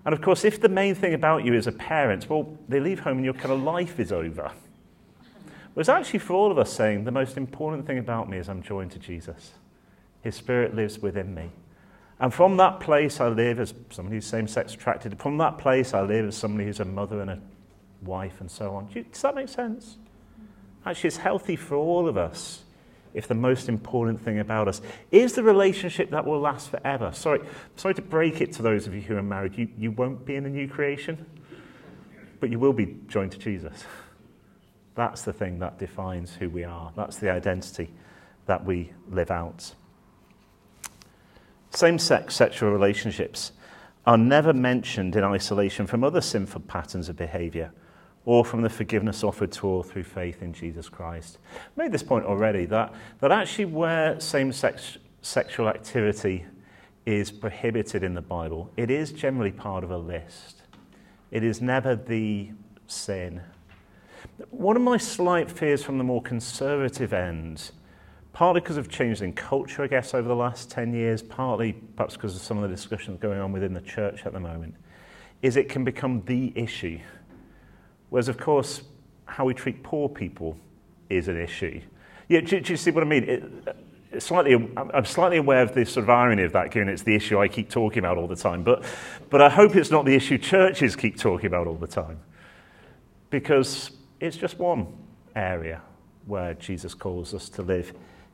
And 0.05 0.13
of 0.13 0.21
course, 0.21 0.45
if 0.45 0.61
the 0.61 0.69
main 0.69 0.95
thing 0.95 1.13
about 1.13 1.45
you 1.45 1.53
is 1.53 1.67
a 1.67 1.71
parent, 1.71 2.29
well, 2.29 2.57
they 2.67 2.79
leave 2.79 3.01
home 3.01 3.17
and 3.17 3.25
your 3.25 3.33
kind 3.33 3.51
of 3.51 3.61
life 3.61 3.99
is 3.99 4.11
over. 4.11 4.51
It's 5.75 5.89
actually 5.89 6.19
for 6.19 6.33
all 6.33 6.51
of 6.51 6.57
us 6.57 6.73
saying 6.73 7.05
the 7.05 7.11
most 7.11 7.37
important 7.37 7.85
thing 7.85 7.99
about 7.99 8.29
me 8.29 8.37
is 8.37 8.49
I'm 8.49 8.61
joined 8.61 8.91
to 8.91 8.99
Jesus. 8.99 9.53
His 10.21 10.35
spirit 10.35 10.75
lives 10.75 10.99
within 10.99 11.33
me. 11.33 11.51
And 12.19 12.33
from 12.33 12.57
that 12.57 12.81
place, 12.81 13.21
I 13.21 13.29
live 13.29 13.59
as 13.59 13.73
somebody 13.89 14.17
who's 14.17 14.25
same 14.25 14.47
sex 14.47 14.73
attracted. 14.73 15.17
From 15.19 15.37
that 15.37 15.57
place, 15.57 15.93
I 15.93 16.01
live 16.01 16.27
as 16.27 16.35
somebody 16.35 16.65
who's 16.65 16.81
a 16.81 16.85
mother 16.85 17.21
and 17.21 17.29
a 17.29 17.39
wife 18.01 18.41
and 18.41 18.51
so 18.51 18.75
on. 18.75 18.87
Does 18.87 19.21
that 19.21 19.35
make 19.35 19.47
sense? 19.47 19.97
Actually, 20.85 21.07
it's 21.09 21.17
healthy 21.17 21.55
for 21.55 21.75
all 21.75 22.07
of 22.07 22.17
us 22.17 22.63
if 23.13 23.27
the 23.27 23.35
most 23.35 23.69
important 23.69 24.21
thing 24.21 24.39
about 24.39 24.67
us 24.67 24.81
is 25.11 25.33
the 25.33 25.43
relationship 25.43 26.11
that 26.11 26.25
will 26.25 26.39
last 26.39 26.69
forever. 26.69 27.11
Sorry, 27.13 27.41
sorry 27.75 27.95
to 27.95 28.01
break 28.01 28.39
it 28.41 28.53
to 28.53 28.61
those 28.61 28.87
of 28.87 28.93
you 28.93 29.01
who 29.01 29.17
are 29.17 29.23
married. 29.23 29.57
You, 29.57 29.67
you 29.77 29.91
won't 29.91 30.25
be 30.25 30.35
in 30.35 30.43
the 30.43 30.49
new 30.49 30.67
creation, 30.67 31.25
but 32.39 32.49
you 32.49 32.59
will 32.59 32.73
be 32.73 32.97
joined 33.07 33.31
to 33.31 33.39
Jesus. 33.39 33.83
That's 34.95 35.23
the 35.23 35.33
thing 35.33 35.59
that 35.59 35.79
defines 35.79 36.35
who 36.35 36.49
we 36.49 36.63
are. 36.63 36.91
That's 36.95 37.17
the 37.17 37.31
identity 37.31 37.89
that 38.45 38.63
we 38.63 38.91
live 39.09 39.31
out. 39.31 39.73
Same 41.71 41.99
sex 41.99 42.35
sexual 42.35 42.71
relationships 42.71 43.51
are 44.05 44.17
never 44.17 44.53
mentioned 44.53 45.15
in 45.15 45.23
isolation 45.23 45.85
from 45.85 46.03
other 46.03 46.21
sinful 46.21 46.61
patterns 46.61 47.09
of 47.09 47.15
behavior 47.15 47.71
or 48.29 48.45
from 48.45 48.61
the 48.61 48.69
forgiveness 48.69 49.23
offered 49.23 49.51
to 49.51 49.65
all 49.65 49.81
through 49.81 50.03
faith 50.03 50.43
in 50.43 50.53
Jesus 50.53 50.87
Christ. 50.87 51.39
I 51.55 51.81
made 51.81 51.91
this 51.91 52.03
point 52.03 52.25
already 52.25 52.65
that, 52.65 52.93
that 53.21 53.31
actually, 53.31 53.65
where 53.65 54.19
same 54.19 54.53
sex, 54.53 54.99
sexual 55.23 55.67
activity 55.67 56.45
is 57.07 57.31
prohibited 57.31 58.03
in 58.03 58.13
the 58.13 58.21
Bible, 58.21 58.71
it 58.77 58.91
is 58.91 59.11
generally 59.11 59.51
part 59.51 59.83
of 59.83 59.89
a 59.89 59.97
list. 59.97 60.61
It 61.31 61.43
is 61.43 61.59
never 61.59 61.95
the 61.95 62.51
sin. 62.85 63.41
One 64.51 64.75
of 64.75 64.83
my 64.83 64.97
slight 64.97 65.49
fears 65.49 65.83
from 65.83 65.97
the 65.97 66.03
more 66.03 66.21
conservative 66.21 67.13
end, 67.13 67.71
partly 68.31 68.61
because 68.61 68.77
of 68.77 68.89
changes 68.89 69.23
in 69.23 69.33
culture, 69.33 69.81
I 69.81 69.87
guess, 69.87 70.13
over 70.13 70.27
the 70.27 70.35
last 70.35 70.69
10 70.69 70.93
years, 70.93 71.23
partly 71.23 71.73
perhaps 71.95 72.13
because 72.13 72.35
of 72.35 72.43
some 72.43 72.57
of 72.57 72.69
the 72.69 72.75
discussions 72.75 73.19
going 73.19 73.39
on 73.39 73.51
within 73.51 73.73
the 73.73 73.81
church 73.81 74.27
at 74.27 74.33
the 74.33 74.39
moment, 74.39 74.75
is 75.41 75.57
it 75.57 75.67
can 75.67 75.83
become 75.83 76.21
the 76.27 76.53
issue. 76.55 76.99
Whereas, 78.09 78.27
of 78.27 78.37
course, 78.37 78.81
how 79.25 79.45
we 79.45 79.53
treat 79.53 79.83
poor 79.83 80.09
people 80.09 80.57
is 81.09 81.27
an 81.27 81.39
issue. 81.39 81.81
Yeah, 82.27 82.41
do, 82.41 82.59
do 82.59 82.73
you 82.73 82.77
see 82.77 82.91
what 82.91 83.03
I 83.03 83.07
mean? 83.07 83.23
It, 83.23 83.43
uh, 83.67 84.19
slightly, 84.19 84.53
I'm 84.75 85.05
slightly 85.05 85.37
aware 85.37 85.61
of 85.61 85.73
the 85.73 85.85
sort 85.85 86.03
of 86.03 86.09
irony 86.09 86.43
of 86.43 86.53
that, 86.53 86.71
given 86.71 86.89
it's 86.89 87.03
the 87.03 87.15
issue 87.15 87.39
I 87.39 87.47
keep 87.47 87.69
talking 87.69 87.99
about 87.99 88.17
all 88.17 88.27
the 88.27 88.35
time. 88.35 88.63
But, 88.63 88.83
but 89.29 89.41
I 89.41 89.49
hope 89.49 89.75
it's 89.75 89.91
not 89.91 90.05
the 90.05 90.15
issue 90.15 90.37
churches 90.37 90.95
keep 90.95 91.17
talking 91.17 91.47
about 91.47 91.67
all 91.67 91.75
the 91.75 91.87
time. 91.87 92.19
Because 93.29 93.91
it's 94.19 94.37
just 94.37 94.57
one 94.57 94.87
area 95.35 95.81
where 96.25 96.53
Jesus 96.55 96.93
calls 96.93 97.33
us 97.33 97.49
to 97.49 97.61
live 97.61 97.93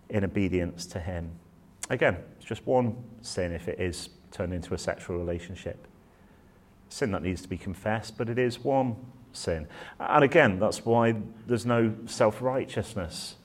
in 0.10 0.24
obedience 0.24 0.86
to 0.88 1.00
Him. 1.00 1.32
Again, 1.90 2.18
it's 2.38 2.46
just 2.46 2.66
one 2.66 2.96
sin 3.22 3.52
if 3.52 3.68
it 3.68 3.80
is 3.80 4.10
turned 4.32 4.54
into 4.54 4.74
a 4.74 4.78
sexual 4.78 5.18
relationship. 5.18 5.88
Sin 6.90 7.12
that 7.12 7.24
needs 7.24 7.42
to 7.42 7.48
be 7.48 7.58
confessed, 7.58 8.18
but 8.18 8.30
it 8.30 8.38
is 8.38 8.60
one 8.60 8.96
sin. 9.36 9.68
And 10.00 10.24
again, 10.24 10.60
that's 10.60 10.86
why 10.86 11.16
there's 11.48 11.66
no 11.66 11.94
self 12.06 12.42
righteousness 12.42 13.36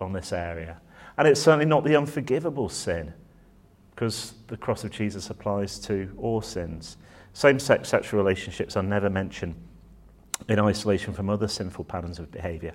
on 0.00 0.12
this 0.12 0.32
area. 0.32 0.80
And 1.18 1.26
it's 1.26 1.40
certainly 1.40 1.66
not 1.66 1.84
the 1.84 1.96
unforgivable 1.96 2.68
sin, 2.68 3.12
because 3.94 4.34
the 4.48 4.56
cross 4.56 4.84
of 4.84 4.90
Jesus 4.90 5.30
applies 5.30 5.78
to 5.80 6.12
all 6.18 6.40
sins. 6.40 6.96
Same 7.32 7.58
sex 7.58 7.88
sexual 7.88 8.22
relationships 8.22 8.76
are 8.76 8.82
never 8.82 9.10
mentioned 9.10 9.54
in 10.48 10.58
isolation 10.58 11.12
from 11.12 11.30
other 11.30 11.48
sinful 11.48 11.84
patterns 11.84 12.18
of 12.18 12.30
behavior 12.30 12.74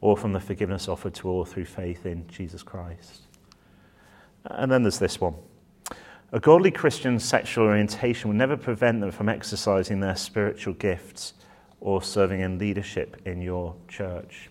or 0.00 0.16
from 0.16 0.32
the 0.32 0.40
forgiveness 0.40 0.88
offered 0.88 1.14
to 1.14 1.28
all 1.28 1.44
through 1.44 1.64
faith 1.64 2.06
in 2.06 2.26
Jesus 2.28 2.62
Christ. 2.62 3.22
And 4.44 4.70
then 4.70 4.82
there's 4.82 4.98
this 4.98 5.20
one. 5.20 5.34
A 6.32 6.40
godly 6.40 6.70
Christian's 6.70 7.24
sexual 7.24 7.64
orientation 7.64 8.28
will 8.28 8.36
never 8.36 8.56
prevent 8.56 9.00
them 9.00 9.10
from 9.10 9.28
exercising 9.28 10.00
their 10.00 10.16
spiritual 10.16 10.74
gifts 10.74 11.34
or 11.80 12.02
serving 12.02 12.40
in 12.40 12.58
leadership 12.58 13.20
in 13.24 13.40
your 13.40 13.74
church. 13.88 14.50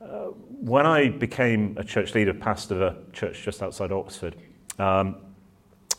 Uh, 0.00 0.26
when 0.60 0.86
I 0.86 1.08
became 1.08 1.76
a 1.78 1.84
church 1.84 2.14
leader, 2.14 2.34
pastor 2.34 2.82
of 2.82 2.94
a 2.94 3.12
church 3.12 3.42
just 3.42 3.62
outside 3.62 3.92
Oxford, 3.92 4.36
um, 4.78 5.16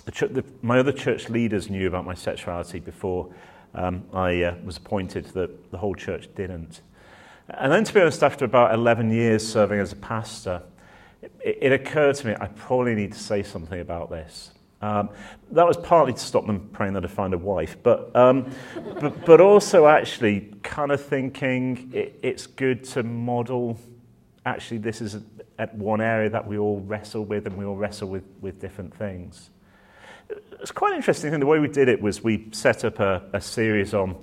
the 0.05 0.11
ch- 0.11 0.31
the, 0.31 0.43
my 0.61 0.79
other 0.79 0.91
church 0.91 1.29
leaders 1.29 1.69
knew 1.69 1.87
about 1.87 2.05
my 2.05 2.13
sexuality 2.13 2.79
before 2.79 3.33
um, 3.73 4.03
I 4.13 4.43
uh, 4.43 4.55
was 4.63 4.77
appointed, 4.77 5.25
that 5.27 5.71
the 5.71 5.77
whole 5.77 5.95
church 5.95 6.29
didn't. 6.35 6.81
And 7.49 7.71
then, 7.71 7.83
to 7.83 7.93
be 7.93 8.01
honest, 8.01 8.23
after 8.23 8.45
about 8.45 8.73
11 8.73 9.11
years 9.11 9.47
serving 9.47 9.79
as 9.79 9.91
a 9.93 9.97
pastor, 9.97 10.63
it, 11.21 11.57
it 11.61 11.71
occurred 11.71 12.15
to 12.15 12.27
me 12.27 12.35
I 12.39 12.47
probably 12.47 12.95
need 12.95 13.13
to 13.13 13.19
say 13.19 13.43
something 13.43 13.79
about 13.79 14.09
this. 14.09 14.51
Um, 14.81 15.09
that 15.51 15.65
was 15.65 15.75
partly 15.75 16.13
to 16.13 16.19
stop 16.19 16.45
them 16.45 16.69
praying 16.71 16.93
that 16.93 17.03
I'd 17.03 17.09
find 17.09 17.33
a 17.33 17.37
wife, 17.37 17.77
but, 17.81 18.15
um, 18.15 18.51
but, 18.99 19.25
but, 19.25 19.41
also 19.41 19.87
actually 19.87 20.53
kind 20.61 20.91
of 20.91 21.03
thinking 21.03 21.89
it, 21.93 22.19
it's 22.21 22.45
good 22.45 22.83
to 22.85 23.01
model. 23.01 23.79
Actually, 24.45 24.77
this 24.77 25.01
is 25.01 25.17
at 25.57 25.73
one 25.73 25.99
area 25.99 26.29
that 26.29 26.45
we 26.45 26.59
all 26.59 26.79
wrestle 26.81 27.25
with, 27.25 27.47
and 27.47 27.57
we 27.57 27.65
all 27.65 27.75
wrestle 27.75 28.07
with, 28.07 28.23
with 28.39 28.61
different 28.61 28.95
things. 28.95 29.49
It's 30.61 30.71
quite 30.71 30.93
interesting. 30.93 31.33
and 31.33 31.41
The 31.41 31.47
way 31.47 31.59
we 31.59 31.67
did 31.67 31.87
it 31.87 31.99
was 31.99 32.23
we 32.23 32.47
set 32.51 32.85
up 32.85 32.99
a, 32.99 33.23
a 33.33 33.41
series 33.41 33.95
on 33.95 34.15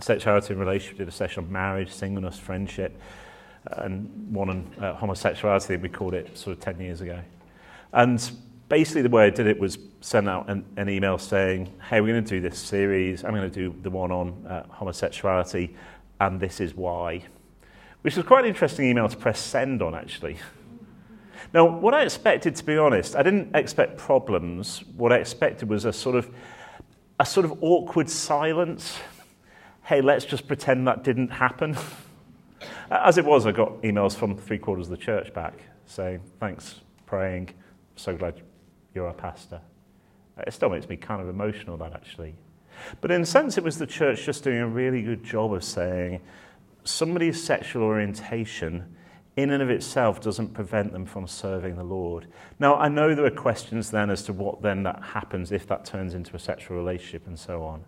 sexuality 0.00 0.54
and 0.54 0.60
relationship, 0.60 0.98
did 0.98 1.08
a 1.08 1.12
session 1.12 1.44
on 1.44 1.52
marriage, 1.52 1.92
singleness, 1.92 2.38
friendship, 2.38 3.00
and 3.66 4.32
one 4.34 4.50
on 4.50 4.74
uh, 4.80 4.94
homosexuality. 4.94 5.76
We 5.76 5.88
called 5.88 6.14
it 6.14 6.36
sort 6.36 6.56
of 6.56 6.62
10 6.62 6.80
years 6.80 7.00
ago. 7.00 7.20
And 7.92 8.30
basically, 8.68 9.02
the 9.02 9.08
way 9.08 9.26
I 9.26 9.30
did 9.30 9.46
it 9.46 9.58
was 9.58 9.78
send 10.00 10.28
out 10.28 10.48
an, 10.50 10.64
an 10.76 10.88
email 10.88 11.18
saying, 11.18 11.72
hey, 11.88 12.00
we're 12.00 12.12
going 12.12 12.24
to 12.24 12.30
do 12.30 12.40
this 12.40 12.58
series. 12.58 13.24
I'm 13.24 13.34
going 13.34 13.50
to 13.50 13.54
do 13.54 13.74
the 13.82 13.90
one 13.90 14.12
on 14.12 14.46
uh, 14.46 14.66
homosexuality, 14.68 15.74
and 16.20 16.38
this 16.38 16.60
is 16.60 16.74
why. 16.74 17.24
Which 18.02 18.16
was 18.16 18.26
quite 18.26 18.44
an 18.44 18.50
interesting 18.50 18.86
email 18.86 19.08
to 19.08 19.16
press 19.16 19.40
send 19.40 19.82
on, 19.82 19.94
actually. 19.94 20.36
Now, 21.54 21.64
what 21.64 21.94
I 21.94 22.02
expected, 22.02 22.56
to 22.56 22.64
be 22.64 22.76
honest, 22.76 23.16
I 23.16 23.22
didn't 23.22 23.56
expect 23.56 23.96
problems. 23.96 24.84
What 24.96 25.12
I 25.12 25.16
expected 25.16 25.68
was 25.68 25.84
a 25.84 25.92
sort 25.92 26.16
of, 26.16 26.32
a 27.18 27.24
sort 27.24 27.46
of 27.46 27.62
awkward 27.62 28.10
silence. 28.10 28.98
Hey, 29.84 30.02
let's 30.02 30.26
just 30.26 30.46
pretend 30.46 30.86
that 30.86 31.04
didn't 31.04 31.30
happen. 31.30 31.76
As 32.90 33.16
it 33.16 33.24
was, 33.24 33.46
I 33.46 33.52
got 33.52 33.80
emails 33.82 34.14
from 34.14 34.36
three 34.36 34.58
quarters 34.58 34.86
of 34.86 34.90
the 34.90 35.02
church 35.02 35.32
back 35.32 35.54
saying, 35.86 36.20
thanks, 36.38 36.80
praying, 37.06 37.48
so 37.96 38.14
glad 38.14 38.42
you're 38.98 39.08
a 39.08 39.14
pastor. 39.14 39.60
Uh, 40.36 40.42
it 40.46 40.52
still 40.52 40.68
makes 40.68 40.88
me 40.88 40.96
kind 40.96 41.22
of 41.22 41.28
emotional, 41.28 41.76
that 41.76 41.92
actually. 41.92 42.34
But 43.00 43.12
in 43.12 43.22
a 43.22 43.26
sense, 43.26 43.56
it 43.56 43.62
was 43.62 43.78
the 43.78 43.86
church 43.86 44.24
just 44.24 44.42
doing 44.42 44.58
a 44.58 44.66
really 44.66 45.02
good 45.02 45.22
job 45.22 45.52
of 45.52 45.62
saying 45.62 46.20
somebody's 46.82 47.42
sexual 47.42 47.84
orientation 47.84 48.96
in 49.36 49.50
and 49.50 49.62
of 49.62 49.70
itself 49.70 50.20
doesn't 50.20 50.52
prevent 50.52 50.92
them 50.92 51.06
from 51.06 51.28
serving 51.28 51.76
the 51.76 51.84
Lord. 51.84 52.26
Now, 52.58 52.74
I 52.74 52.88
know 52.88 53.14
there 53.14 53.24
are 53.24 53.30
questions 53.30 53.88
then 53.88 54.10
as 54.10 54.24
to 54.24 54.32
what 54.32 54.62
then 54.62 54.82
that 54.82 55.00
happens 55.00 55.52
if 55.52 55.64
that 55.68 55.84
turns 55.84 56.14
into 56.14 56.34
a 56.34 56.40
sexual 56.40 56.76
relationship 56.76 57.28
and 57.28 57.38
so 57.38 57.62
on. 57.62 57.84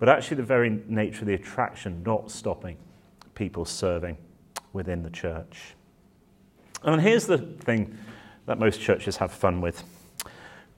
But 0.00 0.08
actually, 0.08 0.38
the 0.38 0.42
very 0.42 0.82
nature 0.88 1.20
of 1.20 1.28
the 1.28 1.34
attraction 1.34 2.02
not 2.04 2.32
stopping 2.32 2.78
people 3.36 3.64
serving 3.64 4.16
within 4.72 5.04
the 5.04 5.10
church. 5.10 5.76
And 6.82 7.00
here's 7.00 7.26
the 7.26 7.38
thing 7.38 7.96
that 8.46 8.58
most 8.58 8.80
churches 8.80 9.16
have 9.18 9.30
fun 9.30 9.60
with 9.60 9.84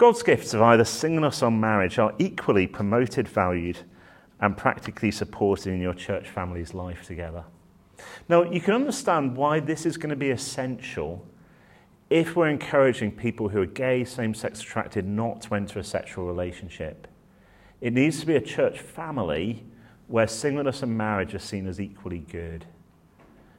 God's 0.00 0.22
gifts 0.22 0.54
of 0.54 0.62
either 0.62 0.86
singleness 0.86 1.42
or 1.42 1.50
marriage 1.50 1.98
are 1.98 2.14
equally 2.18 2.66
promoted, 2.66 3.28
valued, 3.28 3.80
and 4.40 4.56
practically 4.56 5.10
supported 5.10 5.74
in 5.74 5.78
your 5.78 5.92
church 5.92 6.26
family's 6.26 6.72
life 6.72 7.04
together. 7.04 7.44
Now, 8.26 8.44
you 8.44 8.62
can 8.62 8.72
understand 8.72 9.36
why 9.36 9.60
this 9.60 9.84
is 9.84 9.98
going 9.98 10.08
to 10.08 10.16
be 10.16 10.30
essential 10.30 11.26
if 12.08 12.34
we're 12.34 12.48
encouraging 12.48 13.12
people 13.12 13.50
who 13.50 13.60
are 13.60 13.66
gay, 13.66 14.04
same 14.04 14.32
sex 14.32 14.62
attracted, 14.62 15.04
not 15.06 15.42
to 15.42 15.54
enter 15.54 15.78
a 15.78 15.84
sexual 15.84 16.24
relationship. 16.24 17.06
It 17.82 17.92
needs 17.92 18.20
to 18.20 18.26
be 18.26 18.36
a 18.36 18.40
church 18.40 18.80
family 18.80 19.66
where 20.06 20.26
singleness 20.26 20.82
and 20.82 20.96
marriage 20.96 21.34
are 21.34 21.38
seen 21.38 21.68
as 21.68 21.78
equally 21.78 22.20
good. 22.20 22.64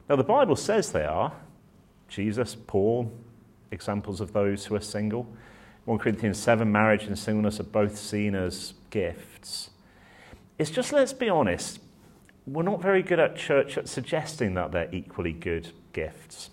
Now, 0.08 0.16
the 0.16 0.24
Bible 0.24 0.56
says 0.56 0.90
they 0.90 1.04
are. 1.04 1.34
Jesus, 2.08 2.56
Paul, 2.56 3.12
examples 3.70 4.20
of 4.20 4.32
those 4.32 4.66
who 4.66 4.74
are 4.74 4.80
single. 4.80 5.28
1 5.84 5.98
Corinthians 5.98 6.38
7, 6.38 6.70
marriage 6.70 7.04
and 7.04 7.18
singleness 7.18 7.58
are 7.58 7.64
both 7.64 7.98
seen 7.98 8.34
as 8.34 8.74
gifts. 8.90 9.70
It's 10.58 10.70
just, 10.70 10.92
let's 10.92 11.12
be 11.12 11.28
honest, 11.28 11.80
we're 12.46 12.62
not 12.62 12.80
very 12.80 13.02
good 13.02 13.18
at 13.18 13.36
church 13.36 13.76
at 13.76 13.88
suggesting 13.88 14.54
that 14.54 14.70
they're 14.70 14.92
equally 14.92 15.32
good 15.32 15.72
gifts. 15.92 16.50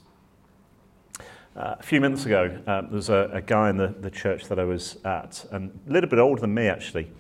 Uh, 1.56 1.76
a 1.80 1.84
few 1.84 2.02
minutes 2.02 2.26
ago, 2.26 2.60
uh, 2.66 2.82
there 2.82 2.90
was 2.92 3.10
a, 3.10 3.30
a, 3.34 3.42
guy 3.42 3.70
in 3.70 3.78
the, 3.78 3.88
the 4.00 4.10
church 4.10 4.46
that 4.46 4.60
I 4.60 4.64
was 4.64 4.98
at, 5.04 5.46
and 5.52 5.78
a 5.88 5.92
little 5.92 6.10
bit 6.10 6.20
older 6.20 6.42
than 6.42 6.54
me 6.54 6.68
actually, 6.68 7.12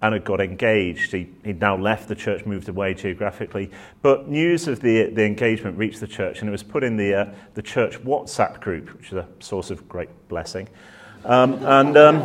and 0.00 0.14
had 0.14 0.24
got 0.24 0.40
engaged. 0.40 1.12
He, 1.12 1.28
he'd 1.44 1.60
now 1.60 1.76
left 1.76 2.08
the 2.08 2.14
church, 2.14 2.46
moved 2.46 2.68
away 2.70 2.94
geographically, 2.94 3.70
but 4.00 4.28
news 4.28 4.66
of 4.66 4.80
the, 4.80 5.10
the 5.10 5.24
engagement 5.24 5.76
reached 5.76 6.00
the 6.00 6.06
church, 6.06 6.40
and 6.40 6.48
it 6.48 6.52
was 6.52 6.62
put 6.62 6.84
in 6.84 6.96
the, 6.96 7.14
uh, 7.14 7.34
the 7.54 7.62
church 7.62 7.98
WhatsApp 8.02 8.60
group, 8.60 8.96
which 8.96 9.08
is 9.08 9.14
a 9.14 9.28
source 9.40 9.70
of 9.70 9.86
great 9.88 10.10
blessing. 10.28 10.68
Um, 11.24 11.54
and 11.64 11.96
um, 11.96 12.22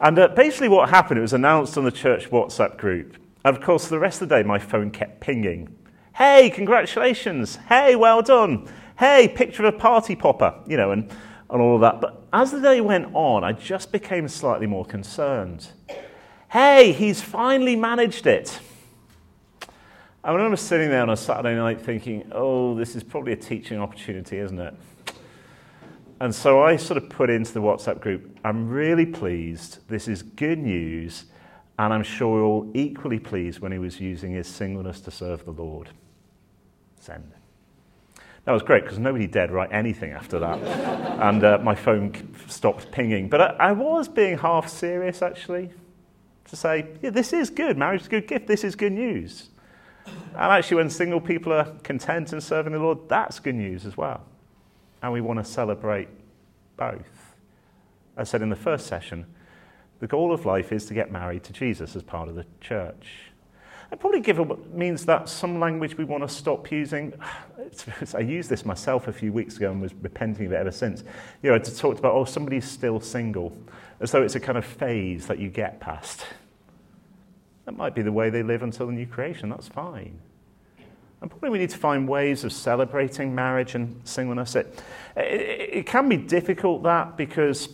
and 0.00 0.18
uh, 0.18 0.28
basically, 0.28 0.68
what 0.68 0.88
happened, 0.88 1.18
it 1.18 1.22
was 1.22 1.32
announced 1.32 1.78
on 1.78 1.84
the 1.84 1.92
church 1.92 2.30
WhatsApp 2.30 2.76
group 2.76 3.16
and 3.46 3.56
of 3.56 3.62
course, 3.62 3.86
the 3.86 4.00
rest 4.00 4.20
of 4.22 4.28
the 4.28 4.34
day, 4.34 4.42
my 4.42 4.58
phone 4.58 4.90
kept 4.90 5.20
pinging. 5.20 5.72
Hey, 6.16 6.50
congratulations. 6.50 7.54
Hey, 7.68 7.94
well 7.94 8.20
done. 8.20 8.68
Hey, 8.98 9.28
picture 9.28 9.64
of 9.64 9.72
a 9.72 9.78
party 9.78 10.16
popper, 10.16 10.52
you 10.66 10.76
know, 10.76 10.90
and, 10.90 11.08
and 11.48 11.62
all 11.62 11.76
of 11.76 11.80
that. 11.82 12.00
But 12.00 12.24
as 12.32 12.50
the 12.50 12.60
day 12.60 12.80
went 12.80 13.14
on, 13.14 13.44
I 13.44 13.52
just 13.52 13.92
became 13.92 14.26
slightly 14.26 14.66
more 14.66 14.84
concerned. 14.84 15.68
Hey, 16.50 16.90
he's 16.90 17.22
finally 17.22 17.76
managed 17.76 18.26
it. 18.26 18.58
I 20.24 20.32
remember 20.32 20.56
sitting 20.56 20.88
there 20.88 21.02
on 21.02 21.10
a 21.10 21.16
Saturday 21.16 21.54
night 21.54 21.80
thinking, 21.80 22.28
oh, 22.32 22.74
this 22.74 22.96
is 22.96 23.04
probably 23.04 23.32
a 23.32 23.36
teaching 23.36 23.78
opportunity, 23.78 24.38
isn't 24.38 24.58
it? 24.58 24.74
And 26.20 26.34
so 26.34 26.62
I 26.62 26.76
sort 26.76 26.96
of 26.96 27.10
put 27.10 27.28
into 27.28 27.52
the 27.52 27.60
WhatsApp 27.60 28.00
group, 28.00 28.38
I'm 28.42 28.68
really 28.68 29.04
pleased. 29.04 29.86
This 29.88 30.08
is 30.08 30.22
good 30.22 30.58
news. 30.58 31.26
And 31.78 31.92
I'm 31.92 32.02
sure 32.02 32.40
we're 32.40 32.44
all 32.44 32.70
equally 32.74 33.18
pleased 33.18 33.60
when 33.60 33.70
he 33.70 33.78
was 33.78 34.00
using 34.00 34.32
his 34.32 34.46
singleness 34.46 35.00
to 35.02 35.10
serve 35.10 35.44
the 35.44 35.50
Lord. 35.50 35.90
Send. 36.98 37.32
That 38.46 38.52
was 38.52 38.62
great 38.62 38.84
because 38.84 38.98
nobody 38.98 39.26
dared 39.26 39.50
write 39.50 39.72
anything 39.72 40.12
after 40.12 40.38
that. 40.38 40.58
and 41.20 41.44
uh, 41.44 41.58
my 41.58 41.74
phone 41.74 42.34
stopped 42.48 42.90
pinging. 42.92 43.28
But 43.28 43.40
I, 43.40 43.68
I 43.68 43.72
was 43.72 44.08
being 44.08 44.38
half 44.38 44.68
serious, 44.68 45.20
actually, 45.20 45.70
to 46.48 46.56
say, 46.56 46.86
yeah, 47.02 47.10
this 47.10 47.34
is 47.34 47.50
good. 47.50 47.76
Marriage 47.76 48.02
is 48.02 48.06
a 48.06 48.10
good 48.10 48.28
gift. 48.28 48.46
This 48.46 48.64
is 48.64 48.74
good 48.74 48.92
news. 48.92 49.50
And 50.06 50.52
actually, 50.52 50.78
when 50.78 50.88
single 50.88 51.20
people 51.20 51.52
are 51.52 51.64
content 51.82 52.32
and 52.32 52.42
serving 52.42 52.72
the 52.72 52.78
Lord, 52.78 53.08
that's 53.08 53.38
good 53.38 53.56
news 53.56 53.84
as 53.84 53.96
well. 53.96 54.24
And 55.06 55.12
we 55.12 55.20
want 55.20 55.38
to 55.38 55.44
celebrate 55.44 56.08
both. 56.76 57.36
I 58.16 58.24
said 58.24 58.42
in 58.42 58.48
the 58.48 58.56
first 58.56 58.88
session, 58.88 59.24
the 60.00 60.08
goal 60.08 60.32
of 60.32 60.44
life 60.44 60.72
is 60.72 60.84
to 60.86 60.94
get 60.94 61.12
married 61.12 61.44
to 61.44 61.52
Jesus 61.52 61.94
as 61.94 62.02
part 62.02 62.28
of 62.28 62.34
the 62.34 62.44
church. 62.60 63.06
And 63.92 64.00
probably 64.00 64.18
given 64.18 64.48
what 64.48 64.74
means 64.74 65.06
that 65.06 65.28
some 65.28 65.60
language 65.60 65.96
we 65.96 66.02
want 66.02 66.24
to 66.24 66.28
stop 66.28 66.72
using. 66.72 67.12
I 68.16 68.18
used 68.18 68.50
this 68.50 68.64
myself 68.64 69.06
a 69.06 69.12
few 69.12 69.32
weeks 69.32 69.58
ago 69.58 69.70
and 69.70 69.80
was 69.80 69.94
repenting 69.94 70.46
of 70.46 70.52
it 70.52 70.56
ever 70.56 70.72
since. 70.72 71.04
You 71.40 71.52
know, 71.52 71.58
to 71.60 71.76
talk 71.76 72.00
about, 72.00 72.12
oh, 72.12 72.24
somebody's 72.24 72.68
still 72.68 72.98
single, 72.98 73.56
as 74.00 74.10
though 74.10 74.24
it's 74.24 74.34
a 74.34 74.40
kind 74.40 74.58
of 74.58 74.64
phase 74.64 75.28
that 75.28 75.38
you 75.38 75.50
get 75.50 75.78
past. 75.78 76.26
That 77.64 77.76
might 77.76 77.94
be 77.94 78.02
the 78.02 78.10
way 78.10 78.28
they 78.28 78.42
live 78.42 78.64
until 78.64 78.88
the 78.88 78.92
new 78.92 79.06
creation. 79.06 79.50
That's 79.50 79.68
fine. 79.68 80.18
And 81.20 81.30
probably 81.30 81.50
we 81.50 81.58
need 81.58 81.70
to 81.70 81.78
find 81.78 82.06
ways 82.06 82.44
of 82.44 82.52
celebrating 82.52 83.34
marriage 83.34 83.74
and 83.74 84.00
singleness. 84.04 84.54
It, 84.54 84.82
it, 85.16 85.70
it 85.72 85.86
can 85.86 86.08
be 86.08 86.16
difficult, 86.16 86.82
that, 86.82 87.16
because 87.16 87.70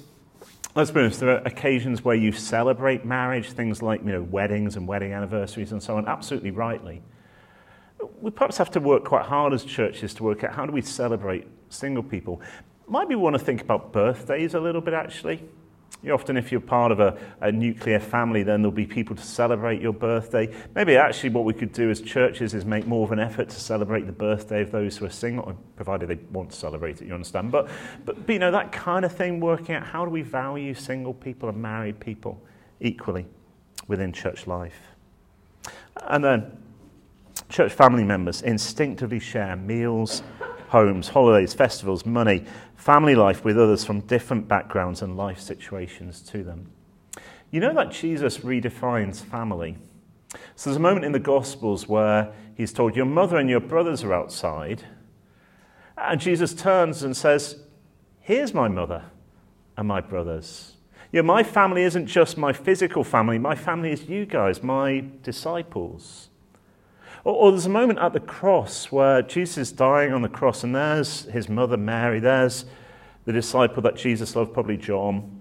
let's 0.75 0.90
be 0.90 1.00
honest, 1.00 1.20
there 1.20 1.30
are 1.30 1.42
occasions 1.44 2.04
where 2.04 2.14
you 2.14 2.32
celebrate 2.32 3.04
marriage, 3.04 3.50
things 3.50 3.82
like 3.82 4.00
you 4.04 4.12
know, 4.12 4.22
weddings 4.22 4.76
and 4.76 4.87
wedding 4.87 5.12
anniversaries 5.12 5.72
and 5.72 5.82
so 5.82 5.96
on, 5.96 6.06
absolutely 6.06 6.50
rightly. 6.50 7.02
We 8.20 8.30
perhaps 8.30 8.56
have 8.58 8.70
to 8.72 8.80
work 8.80 9.04
quite 9.04 9.26
hard 9.26 9.52
as 9.52 9.64
churches 9.64 10.14
to 10.14 10.25
work 10.25 10.44
out 10.44 10.54
how 10.54 10.66
do 10.66 10.72
we 10.72 10.82
celebrate 10.82 11.46
single 11.68 12.02
people. 12.02 12.40
Might 12.87 13.08
we 13.08 13.14
want 13.16 13.34
to 13.34 13.38
think 13.38 13.61
about 13.61 13.92
birthdays 13.92 14.54
a 14.54 14.61
little 14.61 14.80
bit, 14.80 14.94
actually. 14.94 15.42
You 16.02 16.12
often, 16.12 16.37
if 16.37 16.50
you're 16.50 16.61
part 16.61 16.90
of 16.90 16.99
a, 16.99 17.16
a, 17.40 17.52
nuclear 17.52 18.00
family, 18.00 18.42
then 18.42 18.61
there'll 18.61 18.73
be 18.73 18.87
people 18.87 19.14
to 19.14 19.23
celebrate 19.23 19.80
your 19.80 19.92
birthday. 19.92 20.52
Maybe 20.75 20.97
actually 20.97 21.30
what 21.30 21.44
we 21.44 21.54
could 21.54 21.73
do 21.73 21.90
as 21.90 22.00
churches 22.00 22.54
is 22.54 22.64
make 22.64 22.88
more 22.88 23.04
of 23.04 23.12
an 23.12 23.21
effort 23.21 23.49
to 23.50 23.61
celebrate 23.61 24.06
the 24.06 24.12
birthday 24.12 24.62
of 24.62 24.73
those 24.73 24.97
who 24.97 25.06
are 25.06 25.11
single, 25.11 25.56
provided 25.76 26.09
they 26.09 26.18
want 26.32 26.50
to 26.50 26.56
celebrate 26.56 27.00
it, 27.00 27.06
you 27.06 27.14
understand. 27.14 27.52
But, 27.52 27.68
but, 28.04 28.26
but 28.26 28.32
you 28.32 28.40
know, 28.40 28.50
that 28.50 28.73
kind 28.73 29.04
of 29.04 29.12
thing, 29.12 29.38
working 29.38 29.76
out 29.76 29.87
how 29.87 30.04
do 30.04 30.11
we 30.11 30.23
value 30.23 30.75
single 30.75 31.14
people 31.14 31.49
and 31.49 31.62
married 31.62 32.00
people 32.00 32.42
equally 32.80 33.26
within 33.87 34.12
church 34.12 34.49
life. 34.49 34.80
And 36.09 36.25
then 36.25 36.59
church 37.49 37.73
family 37.73 38.02
members 38.02 38.42
instinctively 38.42 39.21
share 39.21 39.54
meals, 39.54 40.25
homes, 40.68 41.06
holidays, 41.06 41.54
festivals, 41.54 42.04
money, 42.04 42.44
family 42.82 43.14
life 43.14 43.44
with 43.44 43.56
others 43.56 43.84
from 43.84 44.00
different 44.00 44.48
backgrounds 44.48 45.02
and 45.02 45.16
life 45.16 45.38
situations 45.38 46.20
to 46.20 46.42
them. 46.42 46.68
You 47.52 47.60
know 47.60 47.72
that 47.74 47.92
Jesus 47.92 48.38
redefines 48.38 49.22
family. 49.22 49.76
So 50.56 50.68
there's 50.68 50.78
a 50.78 50.80
moment 50.80 51.04
in 51.04 51.12
the 51.12 51.20
Gospels 51.20 51.86
where 51.86 52.32
he's 52.56 52.72
told, 52.72 52.96
Your 52.96 53.04
mother 53.06 53.36
and 53.36 53.48
your 53.48 53.60
brothers 53.60 54.02
are 54.02 54.12
outside. 54.12 54.82
And 55.96 56.20
Jesus 56.20 56.54
turns 56.54 57.04
and 57.04 57.16
says, 57.16 57.62
Here's 58.18 58.52
my 58.52 58.66
mother 58.66 59.04
and 59.76 59.86
my 59.86 60.00
brothers. 60.00 60.72
You 61.12 61.22
know, 61.22 61.26
my 61.26 61.44
family 61.44 61.84
isn't 61.84 62.08
just 62.08 62.36
my 62.36 62.52
physical 62.52 63.04
family, 63.04 63.38
my 63.38 63.54
family 63.54 63.92
is 63.92 64.08
you 64.08 64.26
guys, 64.26 64.60
my 64.60 65.04
disciples. 65.22 66.30
Or, 67.24 67.34
or, 67.34 67.50
there's 67.52 67.66
a 67.66 67.70
moment 67.70 68.00
at 68.00 68.12
the 68.12 68.20
cross 68.20 68.90
where 68.90 69.22
Jesus 69.22 69.58
is 69.58 69.72
dying 69.72 70.12
on 70.12 70.22
the 70.22 70.28
cross, 70.28 70.64
and 70.64 70.74
there's 70.74 71.24
his 71.26 71.48
mother 71.48 71.76
Mary, 71.76 72.18
there's 72.18 72.64
the 73.24 73.32
disciple 73.32 73.82
that 73.82 73.96
Jesus 73.96 74.34
loved, 74.34 74.52
probably 74.52 74.76
John. 74.76 75.40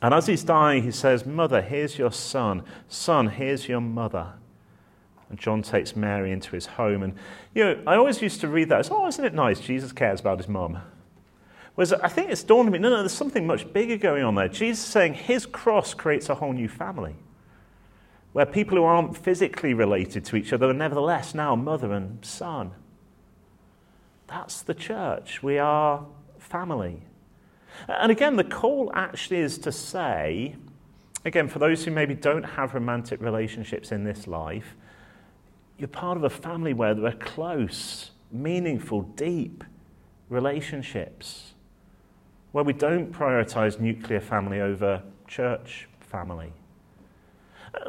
And 0.00 0.14
as 0.14 0.26
he's 0.26 0.44
dying, 0.44 0.82
he 0.82 0.90
says, 0.92 1.26
Mother, 1.26 1.62
here's 1.62 1.98
your 1.98 2.12
son. 2.12 2.62
Son, 2.88 3.28
here's 3.28 3.66
your 3.68 3.80
mother. 3.80 4.34
And 5.28 5.38
John 5.38 5.62
takes 5.62 5.96
Mary 5.96 6.30
into 6.30 6.52
his 6.52 6.66
home. 6.66 7.02
And, 7.02 7.14
you 7.54 7.64
know, 7.64 7.82
I 7.86 7.96
always 7.96 8.22
used 8.22 8.40
to 8.42 8.48
read 8.48 8.68
that 8.68 8.80
as, 8.80 8.90
oh, 8.90 9.08
isn't 9.08 9.24
it 9.24 9.34
nice? 9.34 9.58
Jesus 9.58 9.90
cares 9.90 10.20
about 10.20 10.38
his 10.38 10.48
mum. 10.48 10.78
Whereas 11.74 11.92
I 11.92 12.08
think 12.08 12.30
it's 12.30 12.44
dawned 12.44 12.68
on 12.68 12.72
me, 12.72 12.78
no, 12.78 12.90
no, 12.90 12.98
there's 12.98 13.12
something 13.12 13.46
much 13.46 13.72
bigger 13.72 13.96
going 13.96 14.22
on 14.22 14.34
there. 14.36 14.48
Jesus 14.48 14.84
is 14.84 14.90
saying 14.90 15.14
his 15.14 15.46
cross 15.46 15.94
creates 15.94 16.28
a 16.28 16.36
whole 16.36 16.52
new 16.52 16.68
family 16.68 17.16
where 18.36 18.44
people 18.44 18.76
who 18.76 18.84
aren't 18.84 19.16
physically 19.16 19.72
related 19.72 20.22
to 20.22 20.36
each 20.36 20.52
other 20.52 20.68
are 20.68 20.74
nevertheless 20.74 21.34
now 21.34 21.56
mother 21.56 21.94
and 21.94 22.22
son. 22.22 22.70
That's 24.26 24.60
the 24.60 24.74
church. 24.74 25.42
We 25.42 25.56
are 25.56 26.04
family. 26.38 27.00
And 27.88 28.12
again, 28.12 28.36
the 28.36 28.44
call 28.44 28.92
actually 28.92 29.38
is 29.38 29.56
to 29.60 29.72
say, 29.72 30.54
again, 31.24 31.48
for 31.48 31.60
those 31.60 31.86
who 31.86 31.90
maybe 31.90 32.14
don't 32.14 32.42
have 32.42 32.74
romantic 32.74 33.22
relationships 33.22 33.90
in 33.90 34.04
this 34.04 34.26
life, 34.26 34.76
you're 35.78 35.88
part 35.88 36.18
of 36.18 36.24
a 36.24 36.28
family 36.28 36.74
where 36.74 36.94
there 36.94 37.06
are 37.06 37.12
close, 37.12 38.10
meaningful, 38.30 39.00
deep 39.00 39.64
relationships, 40.28 41.54
where 42.52 42.64
we 42.64 42.74
don't 42.74 43.10
prioritize 43.14 43.80
nuclear 43.80 44.20
family 44.20 44.60
over 44.60 45.02
church 45.26 45.88
family 46.00 46.52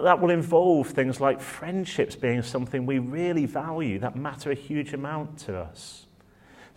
that 0.04 0.20
will 0.20 0.30
involve 0.30 0.90
things 0.90 1.20
like 1.20 1.40
friendships 1.40 2.16
being 2.16 2.42
something 2.42 2.86
we 2.86 3.00
really 3.00 3.46
value, 3.46 4.00
that 4.00 4.16
matter 4.16 4.52
a 4.52 4.56
huge 4.56 4.94
amount 4.94 5.38
to 5.40 5.58
us. 5.58 6.06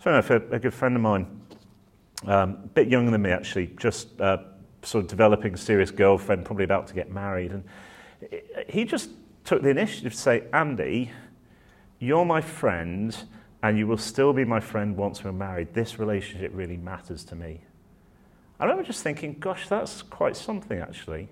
So, 0.03 0.17
if 0.17 0.29
a, 0.29 0.37
a 0.51 0.59
good 0.59 0.73
friend 0.73 0.95
of 0.95 1.01
mine, 1.01 1.41
um, 2.25 2.57
a 2.63 2.67
bit 2.67 2.87
younger 2.87 3.11
than 3.11 3.21
me 3.21 3.31
actually, 3.31 3.67
just 3.77 4.19
uh, 4.21 4.37
sort 4.83 5.03
of 5.03 5.09
developing 5.09 5.53
a 5.53 5.57
serious 5.57 5.91
girlfriend, 5.91 6.45
probably 6.45 6.63
about 6.63 6.87
to 6.87 6.93
get 6.93 7.11
married, 7.11 7.51
and 7.51 7.63
he 8.67 8.85
just 8.85 9.09
took 9.43 9.61
the 9.61 9.69
initiative 9.69 10.13
to 10.13 10.17
say, 10.17 10.43
Andy, 10.53 11.11
you're 11.99 12.25
my 12.25 12.41
friend, 12.41 13.15
and 13.63 13.77
you 13.77 13.85
will 13.87 13.97
still 13.97 14.33
be 14.33 14.45
my 14.45 14.59
friend 14.59 14.95
once 14.95 15.23
we're 15.23 15.31
married. 15.31 15.73
This 15.73 15.99
relationship 15.99 16.51
really 16.53 16.77
matters 16.77 17.23
to 17.25 17.35
me. 17.35 17.61
I 18.59 18.65
remember 18.65 18.83
just 18.83 19.03
thinking, 19.03 19.37
gosh, 19.39 19.67
that's 19.67 20.01
quite 20.01 20.35
something 20.35 20.79
actually 20.79 21.29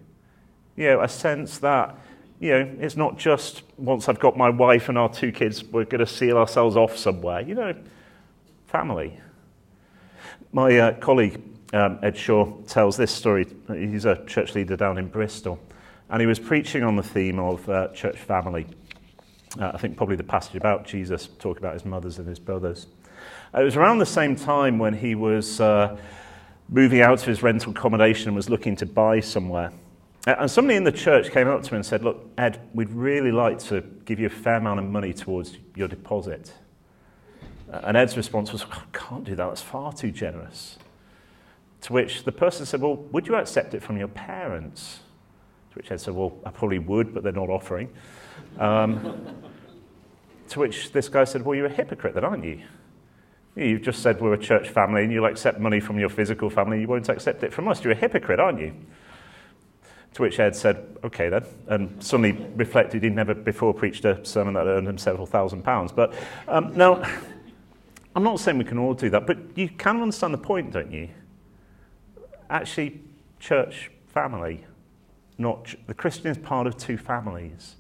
you 0.79 0.85
know, 0.85 1.01
a 1.01 1.09
sense 1.09 1.57
that, 1.57 1.93
you 2.39 2.51
know, 2.51 2.77
it's 2.79 2.95
not 2.95 3.17
just 3.17 3.63
once 3.77 4.07
I've 4.07 4.19
got 4.19 4.37
my 4.37 4.49
wife 4.49 4.87
and 4.87 4.97
our 4.97 5.09
two 5.09 5.33
kids, 5.33 5.61
we're 5.61 5.83
going 5.83 5.99
to 5.99 6.07
seal 6.07 6.37
ourselves 6.37 6.77
off 6.77 6.95
somewhere. 6.95 7.41
You 7.41 7.55
know, 7.55 7.75
family. 8.67 9.19
My 10.53 10.79
uh, 10.79 10.93
colleague, 10.99 11.41
um, 11.73 11.99
Ed 12.01 12.15
Shaw, 12.15 12.55
tells 12.61 12.95
this 12.95 13.11
story. 13.11 13.45
He's 13.67 14.05
a 14.05 14.23
church 14.25 14.55
leader 14.55 14.77
down 14.77 14.97
in 14.97 15.09
Bristol. 15.09 15.59
And 16.09 16.21
he 16.21 16.25
was 16.25 16.39
preaching 16.39 16.81
on 16.81 16.95
the 16.95 17.03
theme 17.03 17.39
of 17.39 17.67
uh, 17.67 17.89
church 17.89 18.17
family. 18.17 18.65
Uh, 19.59 19.71
I 19.73 19.77
think 19.77 19.97
probably 19.97 20.15
the 20.15 20.23
passage 20.23 20.55
about 20.55 20.87
Jesus, 20.87 21.27
talking 21.39 21.61
about 21.61 21.73
his 21.73 21.83
mothers 21.83 22.19
and 22.19 22.27
his 22.27 22.39
brothers. 22.39 22.87
It 23.53 23.63
was 23.63 23.75
around 23.75 23.97
the 23.97 24.05
same 24.05 24.37
time 24.37 24.79
when 24.79 24.93
he 24.93 25.13
was 25.13 25.59
uh, 25.59 25.97
moving 26.69 27.01
out 27.01 27.19
of 27.19 27.25
his 27.25 27.43
rental 27.43 27.73
accommodation 27.73 28.29
and 28.29 28.35
was 28.37 28.49
looking 28.49 28.77
to 28.77 28.85
buy 28.85 29.19
somewhere. 29.19 29.73
Uh, 30.29 30.35
and 30.41 30.51
somebody 30.51 30.75
in 30.75 30.83
the 30.83 30.91
church 30.91 31.31
came 31.31 31.47
up 31.47 31.63
to 31.63 31.73
me 31.73 31.77
and 31.77 31.85
said, 31.85 32.03
Look, 32.03 32.23
Ed, 32.37 32.61
we'd 32.75 32.91
really 32.91 33.31
like 33.31 33.57
to 33.63 33.81
give 34.05 34.19
you 34.19 34.27
a 34.27 34.29
fair 34.29 34.55
amount 34.55 34.79
of 34.79 34.85
money 34.85 35.11
towards 35.11 35.57
your 35.75 35.87
deposit. 35.87 36.53
Uh, 37.73 37.81
and 37.85 37.97
Ed's 37.97 38.15
response 38.15 38.51
was, 38.51 38.63
I 38.71 38.83
can't 38.93 39.23
do 39.23 39.33
that, 39.35 39.47
that's 39.47 39.63
far 39.63 39.91
too 39.91 40.11
generous. 40.11 40.77
To 41.81 41.93
which 41.93 42.25
the 42.25 42.31
person 42.31 42.67
said, 42.67 42.79
Well, 42.79 42.97
would 43.11 43.25
you 43.25 43.37
accept 43.37 43.73
it 43.73 43.81
from 43.81 43.97
your 43.97 44.09
parents? 44.09 44.99
To 45.71 45.79
which 45.79 45.91
Ed 45.91 45.99
said, 45.99 46.13
Well, 46.13 46.37
I 46.45 46.51
probably 46.51 46.79
would, 46.79 47.11
but 47.11 47.23
they're 47.23 47.31
not 47.31 47.49
offering. 47.49 47.89
Um, 48.59 49.35
to 50.49 50.59
which 50.59 50.91
this 50.91 51.09
guy 51.09 51.23
said, 51.23 51.43
Well, 51.43 51.55
you're 51.55 51.65
a 51.65 51.73
hypocrite 51.73 52.13
then, 52.13 52.23
aren't 52.23 52.45
you? 52.45 52.61
You've 53.55 53.81
just 53.81 54.03
said 54.03 54.21
we're 54.21 54.35
a 54.35 54.37
church 54.37 54.69
family 54.69 55.03
and 55.03 55.11
you'll 55.11 55.25
accept 55.25 55.59
money 55.59 55.79
from 55.79 55.97
your 55.97 56.09
physical 56.09 56.51
family, 56.51 56.81
you 56.81 56.87
won't 56.87 57.09
accept 57.09 57.41
it 57.41 57.51
from 57.51 57.67
us. 57.67 57.83
You're 57.83 57.93
a 57.93 57.95
hypocrite, 57.95 58.39
aren't 58.39 58.59
you? 58.59 58.75
To 60.13 60.23
which 60.23 60.39
Ed 60.39 60.55
said, 60.55 60.97
okay 61.03 61.29
then, 61.29 61.45
and 61.67 62.03
suddenly 62.03 62.31
reflected 62.55 63.03
he'd 63.03 63.13
never 63.13 63.35
before 63.35 63.73
preached 63.73 64.05
a 64.05 64.25
sermon 64.25 64.55
that 64.55 64.65
earned 64.65 64.87
him 64.87 64.97
several 64.97 65.25
thousand 65.25 65.63
pounds. 65.63 65.91
But 65.91 66.13
um, 66.47 66.75
now, 66.75 67.03
I'm 68.15 68.23
not 68.23 68.39
saying 68.39 68.57
we 68.57 68.65
can 68.65 68.79
all 68.79 68.95
do 68.95 69.09
that, 69.11 69.27
but 69.27 69.37
you 69.55 69.69
can 69.69 70.01
understand 70.01 70.33
the 70.33 70.39
point, 70.39 70.73
don't 70.73 70.91
you? 70.91 71.09
Actually, 72.49 73.01
church 73.39 73.91
family, 74.07 74.65
not 75.37 75.65
ch- 75.65 75.77
the 75.85 75.93
Christian 75.93 76.27
is 76.27 76.37
part 76.37 76.65
of 76.65 76.75
two 76.75 76.97
families. 76.97 77.75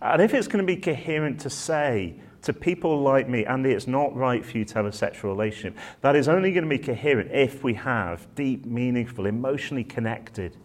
And 0.00 0.20
if 0.20 0.34
it's 0.34 0.48
going 0.48 0.66
to 0.66 0.66
be 0.66 0.76
coherent 0.76 1.40
to 1.40 1.50
say 1.50 2.16
to 2.42 2.52
people 2.52 3.00
like 3.00 3.28
me, 3.28 3.46
Andy, 3.46 3.70
it's 3.70 3.86
not 3.86 4.14
right 4.16 4.44
for 4.44 4.58
you 4.58 4.64
to 4.64 4.74
have 4.74 4.86
a 4.86 4.92
sexual 4.92 5.30
relationship, 5.30 5.78
that 6.00 6.16
is 6.16 6.26
only 6.26 6.50
going 6.50 6.64
to 6.64 6.68
be 6.68 6.78
coherent 6.78 7.30
if 7.30 7.62
we 7.62 7.74
have 7.74 8.26
deep, 8.34 8.66
meaningful, 8.66 9.26
emotionally 9.26 9.84
connected 9.84 10.56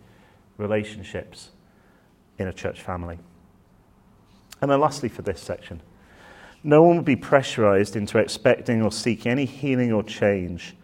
relationships 0.58 1.52
in 2.38 2.48
a 2.48 2.54
church 2.54 2.82
family. 2.82 3.20
And 4.62 4.72
then, 4.72 4.80
lastly, 4.80 5.10
for 5.10 5.22
this 5.22 5.40
section, 5.40 5.82
no 6.64 6.84
one 6.84 6.98
will 6.98 7.04
be 7.04 7.16
pressurized 7.16 7.96
into 7.96 8.18
expecting 8.18 8.82
or 8.82 8.92
seeking 8.92 9.32
any 9.32 9.46
healing 9.46 9.92
or 9.94 10.04
change 10.04 10.76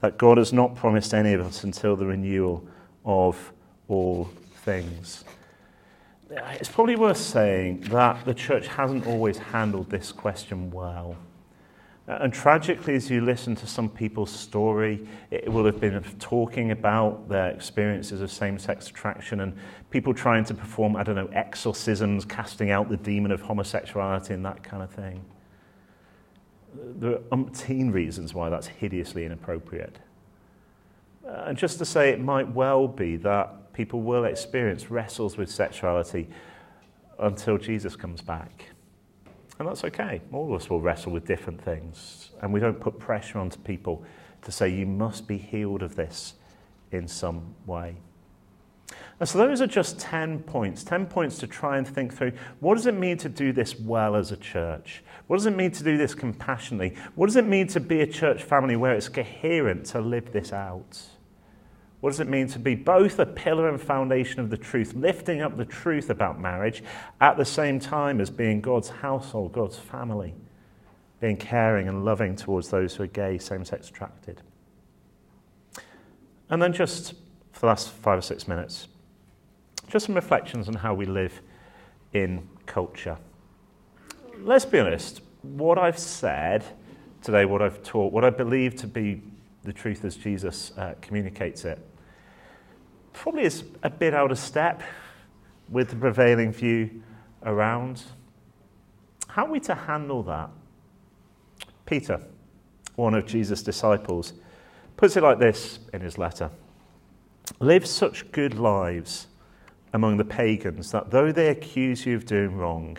that 0.00 0.18
God 0.18 0.38
has 0.38 0.52
not 0.52 0.74
promised 0.74 1.14
any 1.14 1.32
of 1.32 1.40
us 1.40 1.64
until 1.64 1.94
the 1.94 2.06
renewal 2.06 2.66
of 3.04 3.52
all 3.88 4.30
things. 4.64 5.24
It's 6.30 6.68
probably 6.68 6.96
worth 6.96 7.16
saying 7.16 7.80
that 7.90 8.24
the 8.24 8.34
church 8.34 8.66
hasn't 8.68 9.06
always 9.06 9.38
handled 9.38 9.90
this 9.90 10.12
question 10.12 10.70
well. 10.70 11.16
And 12.18 12.32
tragically, 12.32 12.96
as 12.96 13.08
you 13.08 13.20
listen 13.20 13.54
to 13.54 13.68
some 13.68 13.88
people's 13.88 14.32
story, 14.32 15.06
it 15.30 15.48
will 15.48 15.64
have 15.64 15.78
been 15.78 16.02
talking 16.18 16.72
about 16.72 17.28
their 17.28 17.50
experiences 17.50 18.20
of 18.20 18.32
same 18.32 18.58
sex 18.58 18.90
attraction 18.90 19.42
and 19.42 19.56
people 19.90 20.12
trying 20.12 20.44
to 20.46 20.54
perform, 20.54 20.96
I 20.96 21.04
don't 21.04 21.14
know, 21.14 21.30
exorcisms, 21.32 22.24
casting 22.24 22.72
out 22.72 22.88
the 22.88 22.96
demon 22.96 23.30
of 23.30 23.42
homosexuality 23.42 24.34
and 24.34 24.44
that 24.44 24.60
kind 24.64 24.82
of 24.82 24.90
thing. 24.90 25.24
There 26.74 27.12
are 27.12 27.18
umpteen 27.30 27.92
reasons 27.92 28.34
why 28.34 28.48
that's 28.48 28.66
hideously 28.66 29.24
inappropriate. 29.24 30.00
And 31.24 31.56
just 31.56 31.78
to 31.78 31.84
say, 31.84 32.10
it 32.10 32.20
might 32.20 32.48
well 32.48 32.88
be 32.88 33.18
that 33.18 33.72
people 33.72 34.00
will 34.02 34.24
experience 34.24 34.90
wrestles 34.90 35.36
with 35.36 35.48
sexuality 35.48 36.28
until 37.20 37.56
Jesus 37.56 37.94
comes 37.94 38.20
back. 38.20 38.69
And 39.60 39.68
that's 39.68 39.84
okay. 39.84 40.22
All 40.32 40.54
of 40.54 40.62
us 40.62 40.70
will 40.70 40.80
wrestle 40.80 41.12
with 41.12 41.26
different 41.26 41.60
things. 41.62 42.30
And 42.40 42.50
we 42.50 42.60
don't 42.60 42.80
put 42.80 42.98
pressure 42.98 43.38
onto 43.38 43.58
people 43.58 44.02
to 44.40 44.50
say, 44.50 44.70
you 44.70 44.86
must 44.86 45.28
be 45.28 45.36
healed 45.36 45.82
of 45.82 45.96
this 45.96 46.32
in 46.92 47.06
some 47.06 47.54
way. 47.66 47.96
And 49.20 49.28
so 49.28 49.36
those 49.36 49.60
are 49.60 49.66
just 49.66 50.00
10 50.00 50.44
points, 50.44 50.82
10 50.82 51.04
points 51.04 51.36
to 51.40 51.46
try 51.46 51.76
and 51.76 51.86
think 51.86 52.14
through 52.14 52.32
what 52.60 52.76
does 52.76 52.86
it 52.86 52.94
mean 52.94 53.18
to 53.18 53.28
do 53.28 53.52
this 53.52 53.78
well 53.78 54.16
as 54.16 54.32
a 54.32 54.36
church? 54.38 55.04
What 55.26 55.36
does 55.36 55.44
it 55.44 55.54
mean 55.54 55.72
to 55.72 55.84
do 55.84 55.98
this 55.98 56.14
compassionately? 56.14 56.96
What 57.14 57.26
does 57.26 57.36
it 57.36 57.46
mean 57.46 57.66
to 57.66 57.80
be 57.80 58.00
a 58.00 58.06
church 58.06 58.42
family 58.42 58.76
where 58.76 58.94
it's 58.94 59.10
coherent 59.10 59.84
to 59.86 60.00
live 60.00 60.32
this 60.32 60.54
out? 60.54 61.02
What 62.00 62.10
does 62.10 62.20
it 62.20 62.28
mean 62.28 62.46
to 62.48 62.58
be 62.58 62.74
both 62.74 63.18
a 63.18 63.26
pillar 63.26 63.68
and 63.68 63.80
foundation 63.80 64.40
of 64.40 64.48
the 64.48 64.56
truth, 64.56 64.94
lifting 64.94 65.42
up 65.42 65.56
the 65.56 65.66
truth 65.66 66.08
about 66.08 66.40
marriage 66.40 66.82
at 67.20 67.36
the 67.36 67.44
same 67.44 67.78
time 67.78 68.20
as 68.20 68.30
being 68.30 68.62
God's 68.62 68.88
household, 68.88 69.52
God's 69.52 69.78
family, 69.78 70.34
being 71.20 71.36
caring 71.36 71.88
and 71.88 72.04
loving 72.04 72.36
towards 72.36 72.70
those 72.70 72.94
who 72.94 73.02
are 73.02 73.08
gay, 73.08 73.36
same 73.36 73.66
sex 73.66 73.90
attracted? 73.90 74.40
And 76.48 76.60
then, 76.60 76.72
just 76.72 77.12
for 77.52 77.60
the 77.60 77.66
last 77.66 77.90
five 77.90 78.18
or 78.18 78.22
six 78.22 78.48
minutes, 78.48 78.88
just 79.88 80.06
some 80.06 80.14
reflections 80.14 80.68
on 80.68 80.74
how 80.74 80.94
we 80.94 81.04
live 81.04 81.42
in 82.14 82.48
culture. 82.64 83.18
Let's 84.38 84.64
be 84.64 84.78
honest, 84.78 85.20
what 85.42 85.78
I've 85.78 85.98
said 85.98 86.64
today, 87.22 87.44
what 87.44 87.60
I've 87.60 87.82
taught, 87.82 88.12
what 88.12 88.24
I 88.24 88.30
believe 88.30 88.74
to 88.76 88.86
be 88.86 89.22
the 89.64 89.72
truth 89.72 90.04
as 90.04 90.16
Jesus 90.16 90.72
uh, 90.78 90.94
communicates 91.02 91.64
it, 91.64 91.78
probably 93.12 93.44
is 93.44 93.64
a 93.82 93.90
bit 93.90 94.14
out 94.14 94.30
of 94.30 94.38
step 94.38 94.82
with 95.68 95.90
the 95.90 95.96
prevailing 95.96 96.52
view 96.52 97.02
around. 97.44 98.02
How 99.28 99.46
are 99.46 99.50
we 99.50 99.60
to 99.60 99.74
handle 99.74 100.22
that? 100.24 100.50
Peter, 101.86 102.20
one 102.96 103.14
of 103.14 103.26
Jesus' 103.26 103.62
disciples, 103.62 104.32
puts 104.96 105.16
it 105.16 105.22
like 105.22 105.38
this 105.38 105.80
in 105.92 106.00
his 106.00 106.18
letter 106.18 106.50
Live 107.58 107.84
such 107.84 108.30
good 108.30 108.54
lives 108.54 109.26
among 109.92 110.16
the 110.16 110.24
pagans 110.24 110.92
that 110.92 111.10
though 111.10 111.32
they 111.32 111.48
accuse 111.48 112.06
you 112.06 112.14
of 112.14 112.24
doing 112.24 112.56
wrong, 112.56 112.96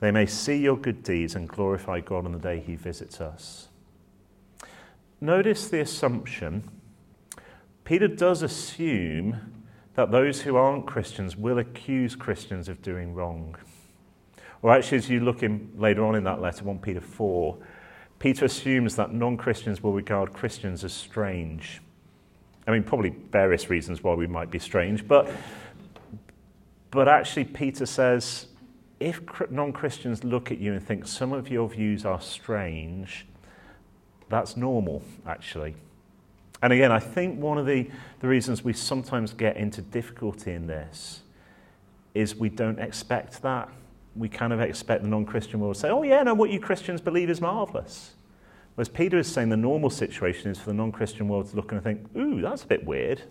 they 0.00 0.10
may 0.10 0.26
see 0.26 0.56
your 0.56 0.76
good 0.76 1.02
deeds 1.02 1.34
and 1.34 1.48
glorify 1.48 2.00
God 2.00 2.26
on 2.26 2.32
the 2.32 2.38
day 2.38 2.60
he 2.60 2.74
visits 2.74 3.20
us. 3.20 3.68
Notice 5.20 5.68
the 5.68 5.80
assumption 5.80 6.68
Peter 7.84 8.08
does 8.08 8.42
assume 8.42 9.62
that 9.94 10.10
those 10.10 10.42
who 10.42 10.56
aren't 10.56 10.86
Christians 10.86 11.36
will 11.36 11.58
accuse 11.58 12.14
Christians 12.16 12.68
of 12.68 12.80
doing 12.80 13.14
wrong. 13.14 13.56
Or 14.62 14.72
actually, 14.72 14.98
as 14.98 15.10
you 15.10 15.20
look 15.20 15.42
in 15.42 15.72
later 15.76 16.04
on 16.04 16.14
in 16.14 16.24
that 16.24 16.40
letter, 16.40 16.64
1 16.64 16.78
Peter 16.78 17.00
4, 17.00 17.56
Peter 18.18 18.44
assumes 18.44 18.94
that 18.96 19.12
non 19.12 19.36
Christians 19.36 19.82
will 19.82 19.92
regard 19.92 20.32
Christians 20.32 20.84
as 20.84 20.92
strange. 20.92 21.82
I 22.66 22.70
mean, 22.70 22.84
probably 22.84 23.10
various 23.30 23.68
reasons 23.68 24.04
why 24.04 24.14
we 24.14 24.28
might 24.28 24.50
be 24.50 24.60
strange, 24.60 25.06
but, 25.06 25.28
but 26.92 27.08
actually, 27.08 27.44
Peter 27.44 27.84
says 27.84 28.46
if 29.00 29.20
non 29.50 29.72
Christians 29.72 30.22
look 30.22 30.52
at 30.52 30.58
you 30.58 30.72
and 30.72 30.82
think 30.82 31.06
some 31.06 31.32
of 31.32 31.50
your 31.50 31.68
views 31.68 32.04
are 32.04 32.20
strange, 32.20 33.26
that's 34.28 34.56
normal, 34.56 35.02
actually. 35.26 35.74
And 36.62 36.72
again, 36.72 36.92
I 36.92 37.00
think 37.00 37.40
one 37.40 37.58
of 37.58 37.66
the, 37.66 37.90
the 38.20 38.28
reasons 38.28 38.62
we 38.62 38.72
sometimes 38.72 39.34
get 39.34 39.56
into 39.56 39.82
difficulty 39.82 40.52
in 40.52 40.68
this 40.68 41.22
is 42.14 42.36
we 42.36 42.48
don't 42.48 42.78
expect 42.78 43.42
that. 43.42 43.68
We 44.14 44.28
kind 44.28 44.52
of 44.52 44.60
expect 44.60 45.02
the 45.02 45.08
non 45.08 45.24
Christian 45.26 45.58
world 45.58 45.74
to 45.74 45.80
say, 45.80 45.90
oh, 45.90 46.02
yeah, 46.02 46.22
no, 46.22 46.34
what 46.34 46.50
you 46.50 46.60
Christians 46.60 47.00
believe 47.00 47.28
is 47.30 47.40
marvelous. 47.40 48.12
Whereas 48.74 48.88
Peter 48.88 49.18
is 49.18 49.26
saying 49.26 49.48
the 49.48 49.56
normal 49.56 49.90
situation 49.90 50.50
is 50.50 50.58
for 50.58 50.66
the 50.66 50.74
non 50.74 50.92
Christian 50.92 51.28
world 51.28 51.50
to 51.50 51.56
look 51.56 51.72
and 51.72 51.82
think, 51.82 52.06
ooh, 52.16 52.40
that's 52.40 52.62
a 52.62 52.66
bit 52.66 52.84
weird. 52.84 53.22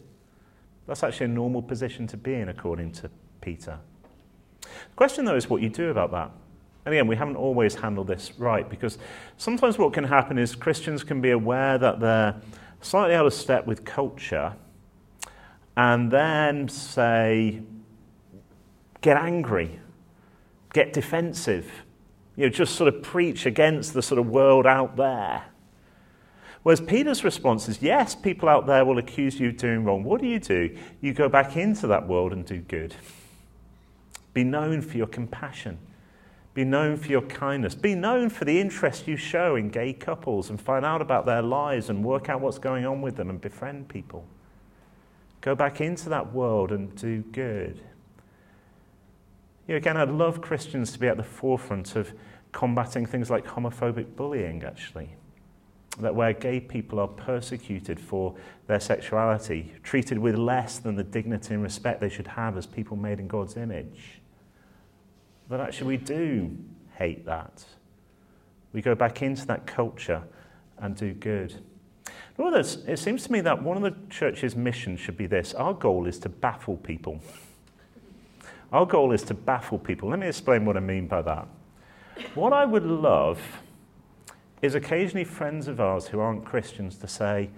That's 0.88 1.04
actually 1.04 1.28
a 1.28 1.30
normal 1.30 1.62
position 1.62 2.08
to 2.08 2.18
be 2.18 2.34
in, 2.34 2.50
according 2.50 2.92
to 2.94 3.10
Peter. 3.40 3.78
The 4.62 4.96
question, 4.96 5.24
though, 5.24 5.36
is 5.36 5.50
what 5.50 5.62
you 5.62 5.70
do 5.70 5.90
about 5.90 6.12
that. 6.12 6.32
And 6.86 6.94
again, 6.94 7.08
we 7.08 7.16
haven't 7.16 7.36
always 7.36 7.76
handled 7.76 8.08
this 8.08 8.34
right 8.40 8.68
because 8.68 8.98
sometimes 9.38 9.78
what 9.78 9.94
can 9.94 10.04
happen 10.04 10.40
is 10.40 10.56
Christians 10.56 11.04
can 11.04 11.22
be 11.22 11.30
aware 11.30 11.78
that 11.78 12.00
they're 12.00 12.36
slightly 12.82 13.16
out 13.16 13.26
of 13.26 13.34
step 13.34 13.66
with 13.66 13.86
culture, 13.86 14.56
and 15.78 16.12
then 16.12 16.68
say, 16.68 17.62
get 19.02 19.18
angry, 19.18 19.80
get 20.74 20.94
defensive, 20.94 21.72
you 22.36 22.46
know, 22.46 22.50
just 22.50 22.76
sort 22.76 22.94
of 22.94 23.02
preach 23.02 23.46
against 23.46 23.94
the 23.94 24.02
sort 24.02 24.20
of 24.20 24.28
world 24.28 24.66
out 24.66 24.98
there. 24.98 25.44
Whereas 26.64 26.82
Peter's 26.82 27.24
response 27.24 27.68
is, 27.68 27.82
yes, 27.82 28.14
people 28.14 28.48
out 28.48 28.68
there 28.68 28.86
will 28.86 29.00
accuse 29.00 29.40
you 29.40 29.50
of 29.50 29.58
doing 29.58 29.84
wrong. 29.84 30.04
What 30.04 30.22
do 30.22 30.28
you 30.28 30.40
do? 30.40 30.78
You 31.02 31.14
go 31.14 31.28
back 31.28 31.58
into 31.58 31.88
that 31.88 32.08
world 32.08 32.34
and 32.34 32.46
do 32.46 32.60
good. 32.60 32.96
Be 34.34 34.44
known 34.44 34.82
for 34.82 34.98
your 34.98 35.08
compassion 35.08 35.80
be 36.54 36.66
known 36.66 36.98
for 36.98 37.08
your 37.08 37.22
kindness. 37.22 37.76
Be 37.76 37.96
known 37.96 38.30
for 38.30 38.44
the 38.44 38.60
interest 38.60 39.08
you 39.08 39.16
show 39.16 39.56
in 39.56 39.70
gay 39.70 39.94
couples 39.94 40.50
and 40.50 40.60
find 40.60 40.86
out 40.86 41.02
about 41.02 41.26
their 41.26 41.42
lives 41.42 41.90
and 41.90 42.04
work 42.04 42.28
out 42.28 42.42
what's 42.42 42.60
going 42.60 42.86
on 42.86 43.02
with 43.02 43.16
them 43.16 43.30
and 43.30 43.40
befriend 43.40 43.88
people. 43.88 44.26
Go 45.40 45.56
back 45.56 45.80
into 45.80 46.10
that 46.10 46.34
world 46.34 46.72
and 46.72 46.94
do 46.96 47.22
good. 47.32 47.82
You 49.68 49.76
know, 49.76 49.78
again, 49.78 49.96
I'd 49.96 50.10
love 50.10 50.42
Christians 50.42 50.92
to 50.92 51.00
be 51.00 51.08
at 51.08 51.16
the 51.16 51.24
forefront 51.24 51.96
of 51.96 52.12
combating 52.52 53.06
things 53.06 53.30
like 53.30 53.46
homophobic 53.46 54.18
bullying, 54.18 54.64
actually. 54.64 55.16
That 56.00 56.16
where 56.16 56.34
gay 56.34 56.60
people 56.60 57.00
are 57.00 57.08
persecuted 57.08 58.00
for 58.00 58.36
their 58.68 58.80
sexuality, 58.80 59.74
treated 59.84 60.20
with 60.20 60.36
less 60.36 60.80
than 60.80 60.96
the 60.96 61.04
dignity 61.04 61.54
and 61.54 61.64
respect 61.64 62.02
they 62.02 62.10
should 62.10 62.28
have 62.28 62.58
as 62.58 62.66
people 62.66 62.98
made 62.98 63.20
in 63.20 63.28
God's 63.28 63.56
image 63.56 64.21
but 65.52 65.60
actually, 65.60 65.88
we 65.88 65.98
do 65.98 66.58
hate 66.98 67.26
that. 67.26 67.66
We 68.72 68.82
go 68.82 68.96
back 68.96 69.22
into 69.22 69.46
that 69.48 69.68
culture 69.68 70.24
and 70.80 70.96
do 70.96 71.14
good. 71.14 71.54
It 72.40 72.98
seems 72.98 73.26
to 73.26 73.32
me 73.34 73.42
that 73.42 73.62
one 73.62 73.76
of 73.76 73.84
the 73.84 73.94
church's 74.10 74.56
missions 74.56 75.02
should 75.02 75.18
be 75.18 75.28
this 75.28 75.54
our 75.54 75.74
goal 75.74 76.08
is 76.08 76.20
to 76.20 76.30
baffle 76.30 76.78
people. 76.78 77.20
Our 78.72 78.86
goal 78.86 79.12
is 79.12 79.24
to 79.24 79.34
baffle 79.34 79.78
people. 79.78 80.08
Let 80.08 80.20
me 80.20 80.28
explain 80.28 80.64
what 80.64 80.78
I 80.78 80.80
mean 80.80 81.08
by 81.08 81.22
that. 81.22 81.50
What 82.34 82.54
I 82.54 82.64
would 82.64 82.86
love 82.86 83.42
is 84.62 84.74
occasionally 84.74 85.26
friends 85.26 85.68
of 85.68 85.82
ours 85.82 86.08
who 86.08 86.22
aren't 86.22 86.46
Christians 86.46 86.96
to 87.00 87.10
say, 87.10 87.50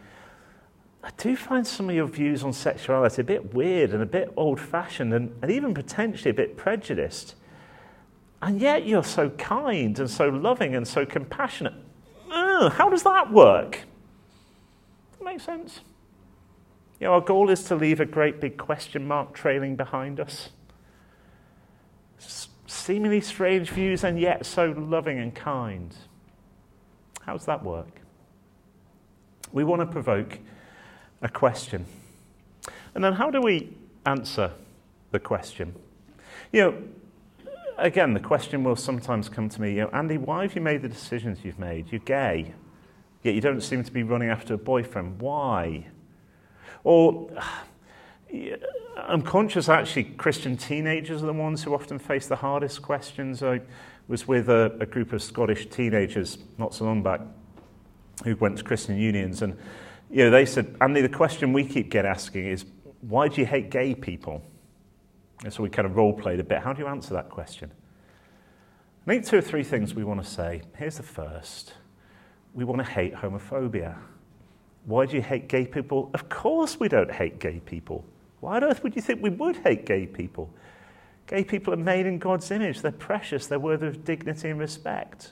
I 1.03 1.11
do 1.17 1.35
find 1.35 1.67
some 1.67 1.89
of 1.89 1.95
your 1.95 2.07
views 2.07 2.43
on 2.43 2.53
sexuality 2.53 3.21
a 3.21 3.25
bit 3.25 3.53
weird 3.53 3.91
and 3.91 4.01
a 4.01 4.07
bit 4.07 4.33
old 4.35 4.59
fashioned 4.59 5.13
and, 5.13 5.37
and 5.43 5.51
even 5.51 5.75
potentially 5.75 6.31
a 6.31 6.33
bit 6.33 6.57
prejudiced. 6.57 7.35
And 8.43 8.59
yet 8.59 8.85
you're 8.85 9.05
so 9.05 9.29
kind 9.29 9.97
and 9.97 10.09
so 10.09 10.27
loving 10.27 10.75
and 10.75 10.85
so 10.85 11.05
compassionate. 11.05 11.75
Ugh, 12.29 12.73
how 12.73 12.89
does 12.89 13.03
that 13.03 13.31
work? 13.31 13.79
That 15.13 15.23
make 15.23 15.39
sense? 15.39 15.79
You 16.99 17.07
know, 17.07 17.13
our 17.13 17.21
goal 17.21 17.49
is 17.49 17.63
to 17.65 17.75
leave 17.75 18.01
a 18.01 18.05
great 18.05 18.41
big 18.41 18.57
question 18.57 19.07
mark 19.07 19.33
trailing 19.33 19.77
behind 19.77 20.19
us. 20.19 20.49
Seemingly 22.67 23.21
strange 23.21 23.69
views 23.69 24.03
and 24.03 24.19
yet 24.19 24.45
so 24.45 24.75
loving 24.77 25.19
and 25.19 25.33
kind. 25.33 25.95
How 27.21 27.37
does 27.37 27.45
that 27.45 27.63
work? 27.63 28.01
We 29.53 29.63
want 29.63 29.79
to 29.79 29.85
provoke 29.85 30.37
a 31.21 31.29
question. 31.29 31.85
And 32.93 33.01
then 33.01 33.13
how 33.13 33.31
do 33.31 33.39
we 33.39 33.77
answer 34.05 34.51
the 35.11 35.19
question? 35.19 35.75
You 36.51 36.61
know, 36.61 36.83
again, 37.77 38.13
the 38.13 38.19
question 38.19 38.63
will 38.63 38.75
sometimes 38.75 39.29
come 39.29 39.49
to 39.49 39.61
me, 39.61 39.75
you 39.75 39.81
know, 39.81 39.89
Andy, 39.89 40.17
why 40.17 40.43
have 40.43 40.55
you 40.55 40.61
made 40.61 40.81
the 40.81 40.89
decisions 40.89 41.39
you've 41.43 41.59
made? 41.59 41.91
You're 41.91 41.99
gay. 41.99 42.53
yet 43.23 43.35
you 43.35 43.41
don't 43.41 43.61
seem 43.61 43.83
to 43.83 43.91
be 43.91 44.03
running 44.03 44.29
after 44.29 44.53
a 44.53 44.57
boyfriend. 44.57 45.21
Why? 45.21 45.87
Or 46.83 47.29
I'm 48.97 49.21
conscious 49.21 49.69
actually 49.69 50.05
Christian 50.05 50.57
teenagers 50.57 51.23
are 51.23 51.27
the 51.27 51.33
ones 51.33 51.63
who 51.63 51.73
often 51.73 51.99
face 51.99 52.27
the 52.27 52.35
hardest 52.35 52.81
questions. 52.81 53.41
I 53.43 53.61
was 54.07 54.27
with 54.27 54.49
a, 54.49 54.75
a 54.79 54.85
group 54.85 55.13
of 55.13 55.23
Scottish 55.23 55.67
teenagers 55.67 56.37
not 56.57 56.73
so 56.73 56.85
long 56.85 57.01
back 57.01 57.21
who 58.23 58.35
went 58.35 58.57
to 58.57 58.63
Christian 58.63 58.97
unions 58.97 59.41
and 59.41 59.57
you 60.09 60.25
know, 60.25 60.29
they 60.29 60.45
said, 60.45 60.75
Andy, 60.79 61.01
the 61.01 61.09
question 61.09 61.53
we 61.53 61.65
keep 61.65 61.89
get 61.89 62.05
asking 62.05 62.45
is, 62.45 62.65
why 63.01 63.27
do 63.27 63.41
you 63.41 63.47
hate 63.47 63.71
gay 63.71 63.95
people? 63.95 64.43
So 65.49 65.61
we 65.61 65.69
kind 65.69 65.85
of 65.85 65.95
role 65.95 66.13
played 66.13 66.39
a 66.39 66.43
bit. 66.43 66.59
How 66.59 66.73
do 66.73 66.81
you 66.81 66.87
answer 66.87 67.13
that 67.13 67.29
question? 67.29 67.71
I 69.05 69.09
think 69.09 69.25
two 69.25 69.37
or 69.37 69.41
three 69.41 69.63
things 69.63 69.93
we 69.93 70.03
want 70.03 70.23
to 70.23 70.29
say. 70.29 70.61
Here's 70.77 70.97
the 70.97 71.03
first 71.03 71.73
we 72.53 72.63
want 72.63 72.79
to 72.79 72.89
hate 72.89 73.13
homophobia. 73.13 73.97
Why 74.85 75.05
do 75.05 75.15
you 75.15 75.21
hate 75.21 75.47
gay 75.47 75.65
people? 75.65 76.09
Of 76.13 76.29
course, 76.29 76.79
we 76.79 76.87
don't 76.87 77.11
hate 77.11 77.39
gay 77.39 77.59
people. 77.59 78.05
Why 78.41 78.57
on 78.57 78.63
earth 78.63 78.83
would 78.83 78.95
you 78.95 79.01
think 79.01 79.21
we 79.21 79.29
would 79.29 79.57
hate 79.57 79.85
gay 79.85 80.05
people? 80.05 80.53
Gay 81.27 81.43
people 81.43 81.73
are 81.73 81.77
made 81.77 82.05
in 82.05 82.19
God's 82.19 82.51
image. 82.51 82.81
They're 82.81 82.91
precious. 82.91 83.47
They're 83.47 83.59
worthy 83.59 83.87
of 83.87 84.03
dignity 84.03 84.49
and 84.49 84.59
respect. 84.59 85.31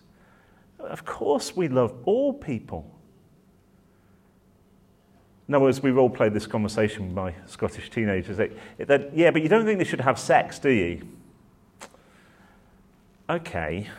Of 0.80 1.06
course, 1.06 1.56
we 1.56 1.68
love 1.68 1.94
all 2.06 2.34
people. 2.34 2.90
In 5.52 5.56
other 5.56 5.66
words, 5.66 5.84
we 5.84 5.92
role 5.92 6.10
played 6.10 6.34
this 6.34 6.48
conversation 6.48 7.08
with 7.08 7.14
my 7.14 7.34
Scottish 7.46 7.90
teenagers. 7.90 8.38
That, 8.38 8.52
that, 8.78 9.14
yeah, 9.14 9.32
but 9.32 9.42
you 9.42 9.50
don't 9.50 9.66
think 9.66 9.80
they 9.80 9.84
should 9.84 10.00
have 10.00 10.18
sex, 10.18 10.58
do 10.58 10.70
you? 10.70 11.06
Okay. 13.30 13.90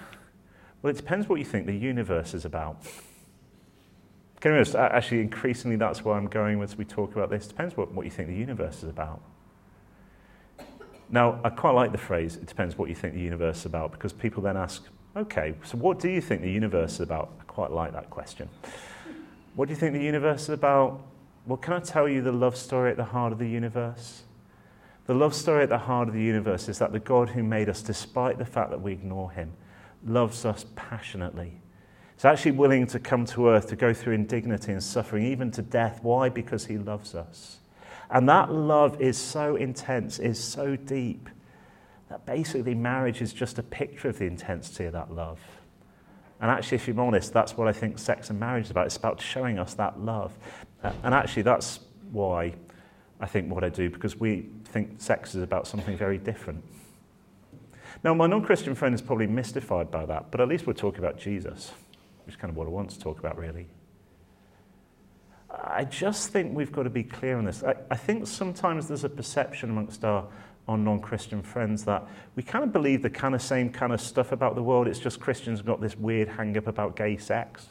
Well, 0.81 0.93
it 0.93 0.97
depends 0.97 1.29
what 1.29 1.39
you 1.39 1.45
think 1.45 1.67
the 1.67 1.77
universe 1.77 2.33
is 2.33 2.47
about. 2.47 2.79
Can 4.41 4.53
honest, 4.53 4.75
actually, 4.75 5.21
increasingly, 5.21 5.77
that's 5.77 6.03
where 6.03 6.15
I'm 6.15 6.27
going 6.27 6.63
as 6.63 6.79
we 6.79 6.87
talk 6.87 7.13
about 7.13 7.29
this. 7.29 7.49
Depends 7.49 7.77
what, 7.77 7.93
what 7.93 8.07
you 8.07 8.11
think 8.11 8.29
the 8.29 8.35
universe 8.35 8.83
is 8.83 8.89
about. 8.89 9.21
Now, 11.11 11.39
I 11.45 11.51
quite 11.51 11.73
like 11.73 11.93
the 11.93 11.99
phrase, 11.99 12.37
it 12.37 12.47
depends 12.47 12.79
what 12.79 12.89
you 12.89 12.95
think 12.95 13.13
the 13.13 13.21
universe 13.21 13.59
is 13.59 13.67
about, 13.67 13.93
because 13.93 14.15
people 14.15 14.43
then 14.43 14.57
ask, 14.57 14.85
okay, 15.15 15.53
so 15.65 15.77
what 15.77 15.99
do 15.99 16.09
you 16.09 16.23
think 16.23 16.41
the 16.41 16.51
universe 16.51 16.95
is 16.95 17.01
about? 17.01 17.31
I 17.39 17.45
quite 17.45 17.73
like 17.73 17.93
that 17.93 18.09
question. 18.09 18.49
What 19.55 19.69
do 19.69 19.75
you 19.75 19.79
think 19.79 19.93
the 19.93 20.03
universe 20.03 20.45
is 20.45 20.49
about? 20.49 21.09
Well, 21.47 21.57
can 21.57 21.75
I 21.75 21.81
tell 21.81 22.09
you 22.09 22.23
the 22.23 22.33
love 22.33 22.57
story 22.57 22.91
at 22.91 22.97
the 22.97 23.05
heart 23.05 23.33
of 23.33 23.39
the 23.39 23.49
universe? 23.49 24.23
The 25.07 25.15
love 25.15 25.35
story 25.35 25.65
at 25.65 25.69
the 25.69 25.79
heart 25.79 26.09
of 26.09 26.15
the 26.15 26.23
universe 26.23 26.69
is 26.69 26.79
that 26.79 26.93
the 26.93 27.01
God 27.01 27.31
who 27.31 27.43
made 27.43 27.69
us, 27.69 27.83
despite 27.83 28.39
the 28.39 28.45
fact 28.45 28.71
that 28.71 28.81
we 28.81 28.93
ignore 28.93 29.33
him, 29.33 29.53
loves 30.05 30.45
us 30.45 30.65
passionately 30.77 31.63
He's 32.23 32.27
actually 32.27 32.53
willing 32.53 32.87
to 32.87 33.01
come 33.01 33.25
to 33.27 33.49
earth 33.49 33.67
to 33.71 33.75
go 33.75 33.93
through 33.93 34.15
indignity 34.15 34.71
and 34.71 34.81
suffering, 34.81 35.27
even 35.27 35.51
to 35.51 35.63
death. 35.63 35.99
Why? 36.03 36.29
Because 36.29 36.67
he 36.67 36.79
loves 36.79 37.17
us. 37.17 37.59
And 38.11 38.29
that 38.29 38.53
love 38.53 39.01
is 39.01 39.19
so 39.19 39.57
intense, 39.57 40.21
is 40.21 40.39
so 40.39 40.77
deep, 40.77 41.29
that 42.09 42.25
basically 42.25 42.77
marriage 42.77 43.23
is 43.23 43.33
just 43.33 43.59
a 43.59 43.63
picture 43.65 44.09
of 44.09 44.21
the 44.21 44.27
intensity 44.27 44.85
of 44.85 44.93
that 44.93 45.11
love. 45.11 45.41
And 46.41 46.49
actually, 46.49 46.77
if 46.77 46.87
you're 46.87 47.01
honest, 47.01 47.33
that's 47.33 47.57
what 47.57 47.67
I 47.67 47.73
think 47.73 47.99
sex 47.99 48.31
and 48.31 48.39
marriage 48.39 48.67
is 48.67 48.71
about. 48.71 48.87
It's 48.87 48.97
about 48.97 49.21
showing 49.21 49.59
us 49.59 49.75
that 49.75 49.99
love. 49.99 50.33
Uh, 50.83 50.93
and 51.03 51.15
actually, 51.15 51.43
that's 51.43 51.81
why 52.11 52.55
I 53.21 53.27
think 53.27 53.51
what 53.53 53.65
I 53.65 53.69
do, 53.69 53.91
because 53.91 54.19
we 54.19 54.49
think 54.65 55.01
sex 55.01 55.35
is 55.35 55.43
about 55.43 55.67
something 55.67 55.97
very 55.97 56.19
different. 56.19 56.65
Now, 58.05 58.15
my 58.15 58.27
non 58.27 58.43
Christian 58.43 58.75
friend 58.75 58.95
is 58.95 59.03
probably 59.03 59.27
mystified 59.27 59.91
by 59.91 60.07
that, 60.07 60.31
but 60.31 60.41
at 60.41 60.49
least 60.49 60.67
we're 60.67 60.73
talking 60.73 60.99
about 60.99 61.19
Jesus 61.19 61.73
which 62.25 62.35
is 62.35 62.41
kind 62.41 62.51
of 62.51 62.57
what 62.57 62.67
I 62.67 62.71
want 62.71 62.91
to 62.91 62.99
talk 62.99 63.19
about, 63.19 63.37
really. 63.37 63.67
I 65.51 65.85
just 65.85 66.31
think 66.31 66.55
we've 66.55 66.73
got 66.73 66.85
to 66.85 66.91
be 66.91 67.03
clear 67.03 67.37
on 67.37 67.45
this. 67.45 67.63
I, 67.63 67.75
I 67.91 67.97
think 67.97 68.27
sometimes 68.27 68.89
there's 68.89 69.05
a 69.05 69.09
perception 69.09 69.71
amongst 69.71 70.05
our, 70.05 70.27
our 70.67 70.79
non 70.79 71.01
Christian 71.01 71.43
friends 71.43 71.85
that 71.85 72.07
we 72.37 72.43
kind 72.43 72.65
of 72.65 72.73
believe 72.73 73.03
the 73.03 73.11
kind 73.11 73.35
of 73.35 73.43
same 73.43 73.71
kind 73.71 73.93
of 73.93 74.01
stuff 74.01 74.33
about 74.33 74.55
the 74.55 74.63
world. 74.63 74.89
It's 74.89 74.99
just 74.99 75.21
Christians 75.21 75.61
got 75.61 75.81
this 75.81 75.97
weird 75.97 76.29
hang 76.29 76.57
up 76.57 76.67
about 76.67 76.97
gay 76.97 77.17
sex. 77.17 77.67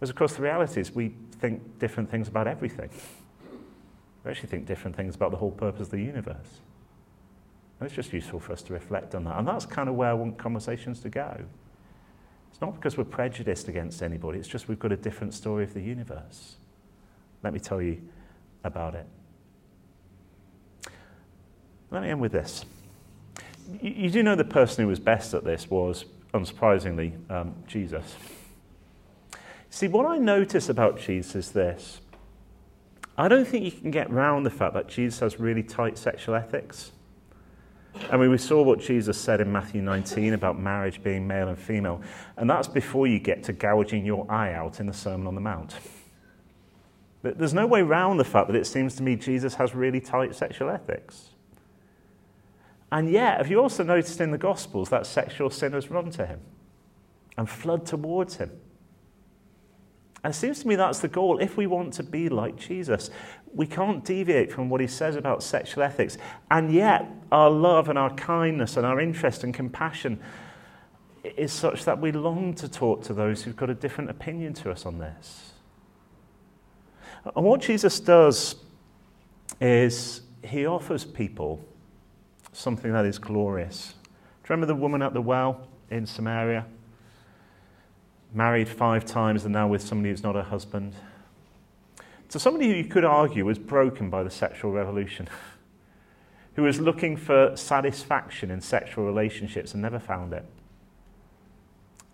Whereas, 0.00 0.10
of 0.10 0.16
course, 0.16 0.32
the 0.32 0.42
reality 0.42 0.80
is 0.80 0.94
we 0.94 1.12
think 1.40 1.78
different 1.78 2.10
things 2.10 2.26
about 2.26 2.46
everything. 2.46 2.88
We 4.24 4.30
actually 4.30 4.48
think 4.48 4.66
different 4.66 4.96
things 4.96 5.14
about 5.14 5.30
the 5.30 5.36
whole 5.36 5.50
purpose 5.50 5.82
of 5.82 5.90
the 5.90 5.98
universe. 5.98 6.60
And 7.78 7.86
it's 7.86 7.94
just 7.94 8.12
useful 8.12 8.40
for 8.40 8.52
us 8.54 8.62
to 8.62 8.72
reflect 8.72 9.14
on 9.14 9.24
that. 9.24 9.38
And 9.38 9.46
that's 9.46 9.66
kind 9.66 9.90
of 9.90 9.94
where 9.94 10.08
I 10.08 10.14
want 10.14 10.38
conversations 10.38 11.00
to 11.00 11.10
go. 11.10 11.44
It's 12.50 12.60
not 12.62 12.74
because 12.74 12.96
we're 12.96 13.04
prejudiced 13.04 13.68
against 13.68 14.02
anybody, 14.02 14.38
it's 14.38 14.48
just 14.48 14.68
we've 14.68 14.78
got 14.78 14.92
a 14.92 14.96
different 14.96 15.34
story 15.34 15.64
of 15.64 15.74
the 15.74 15.82
universe. 15.82 16.56
Let 17.42 17.52
me 17.52 17.60
tell 17.60 17.80
you 17.80 18.00
about 18.64 18.94
it. 18.94 19.06
Let 21.90 22.02
me 22.02 22.10
end 22.10 22.20
with 22.20 22.32
this. 22.32 22.64
You, 23.82 23.90
you 23.90 24.10
do 24.10 24.22
know 24.22 24.34
the 24.34 24.44
person 24.44 24.84
who 24.84 24.88
was 24.88 25.00
best 25.00 25.34
at 25.34 25.44
this 25.44 25.68
was, 25.68 26.06
unsurprisingly, 26.32 27.18
um, 27.30 27.54
Jesus. 27.66 28.14
See, 29.70 29.86
what 29.86 30.04
I 30.04 30.18
notice 30.18 30.68
about 30.68 30.98
Jesus 30.98 31.36
is 31.36 31.52
this. 31.52 32.00
I 33.16 33.28
don't 33.28 33.46
think 33.46 33.64
you 33.64 33.70
can 33.70 33.90
get 33.90 34.10
round 34.10 34.44
the 34.44 34.50
fact 34.50 34.74
that 34.74 34.88
Jesus 34.88 35.20
has 35.20 35.38
really 35.38 35.62
tight 35.62 35.96
sexual 35.96 36.34
ethics. 36.34 36.90
I 38.10 38.16
mean, 38.16 38.30
we 38.30 38.38
saw 38.38 38.62
what 38.62 38.80
Jesus 38.80 39.18
said 39.18 39.40
in 39.40 39.52
Matthew 39.52 39.80
19 39.82 40.32
about 40.32 40.58
marriage 40.58 41.02
being 41.02 41.26
male 41.26 41.48
and 41.48 41.58
female, 41.58 42.02
and 42.36 42.48
that's 42.48 42.68
before 42.68 43.06
you 43.06 43.18
get 43.18 43.44
to 43.44 43.52
gouging 43.52 44.04
your 44.04 44.30
eye 44.30 44.52
out 44.52 44.80
in 44.80 44.86
the 44.86 44.92
Sermon 44.92 45.26
on 45.26 45.34
the 45.34 45.40
Mount. 45.40 45.76
But 47.22 47.38
there's 47.38 47.54
no 47.54 47.66
way 47.66 47.82
round 47.82 48.18
the 48.18 48.24
fact 48.24 48.46
that 48.48 48.56
it 48.56 48.66
seems 48.66 48.96
to 48.96 49.02
me 49.02 49.14
Jesus 49.14 49.54
has 49.54 49.74
really 49.74 50.00
tight 50.00 50.34
sexual 50.34 50.70
ethics. 50.70 51.30
And 52.90 53.10
yet, 53.10 53.36
have 53.38 53.50
you 53.50 53.60
also 53.60 53.84
noticed 53.84 54.20
in 54.20 54.30
the 54.30 54.38
Gospels 54.38 54.88
that 54.88 55.06
sexual 55.06 55.50
sinners 55.50 55.90
run 55.90 56.10
to 56.12 56.26
him 56.26 56.40
and 57.36 57.48
flood 57.48 57.86
towards 57.86 58.36
him? 58.36 58.50
And 60.22 60.34
it 60.34 60.36
seems 60.36 60.60
to 60.60 60.68
me 60.68 60.76
that's 60.76 61.00
the 61.00 61.08
goal. 61.08 61.38
If 61.38 61.56
we 61.56 61.66
want 61.66 61.94
to 61.94 62.02
be 62.02 62.28
like 62.28 62.56
Jesus, 62.56 63.10
we 63.54 63.66
can't 63.66 64.04
deviate 64.04 64.52
from 64.52 64.68
what 64.68 64.80
he 64.80 64.86
says 64.86 65.16
about 65.16 65.42
sexual 65.42 65.82
ethics. 65.82 66.18
And 66.50 66.72
yet, 66.72 67.08
our 67.32 67.50
love 67.50 67.88
and 67.88 67.98
our 67.98 68.14
kindness 68.14 68.76
and 68.76 68.84
our 68.84 69.00
interest 69.00 69.44
and 69.44 69.54
compassion 69.54 70.20
is 71.24 71.52
such 71.52 71.84
that 71.84 72.00
we 72.00 72.12
long 72.12 72.54
to 72.54 72.68
talk 72.68 73.02
to 73.04 73.14
those 73.14 73.42
who've 73.42 73.56
got 73.56 73.70
a 73.70 73.74
different 73.74 74.10
opinion 74.10 74.52
to 74.54 74.70
us 74.70 74.86
on 74.86 74.98
this. 74.98 75.52
And 77.36 77.44
what 77.44 77.60
Jesus 77.60 78.00
does 78.00 78.56
is 79.60 80.22
he 80.42 80.66
offers 80.66 81.04
people 81.04 81.62
something 82.52 82.92
that 82.92 83.04
is 83.04 83.18
glorious. 83.18 83.94
Do 84.42 84.48
you 84.48 84.54
remember 84.54 84.66
the 84.66 84.80
woman 84.80 85.02
at 85.02 85.12
the 85.12 85.20
well 85.20 85.68
in 85.90 86.06
Samaria? 86.06 86.66
Married 88.32 88.68
five 88.68 89.04
times 89.04 89.44
and 89.44 89.52
now 89.52 89.68
with 89.68 89.82
somebody 89.82 90.10
who's 90.10 90.22
not 90.22 90.34
her 90.34 90.42
husband. 90.42 90.94
To 92.28 92.38
somebody 92.38 92.68
who 92.68 92.74
you 92.74 92.84
could 92.84 93.04
argue 93.04 93.44
was 93.44 93.58
broken 93.58 94.08
by 94.10 94.22
the 94.22 94.30
sexual 94.30 94.70
revolution, 94.70 95.28
who 96.54 96.62
was 96.62 96.80
looking 96.80 97.16
for 97.16 97.56
satisfaction 97.56 98.50
in 98.50 98.60
sexual 98.60 99.04
relationships 99.04 99.72
and 99.72 99.82
never 99.82 99.98
found 99.98 100.32
it. 100.32 100.44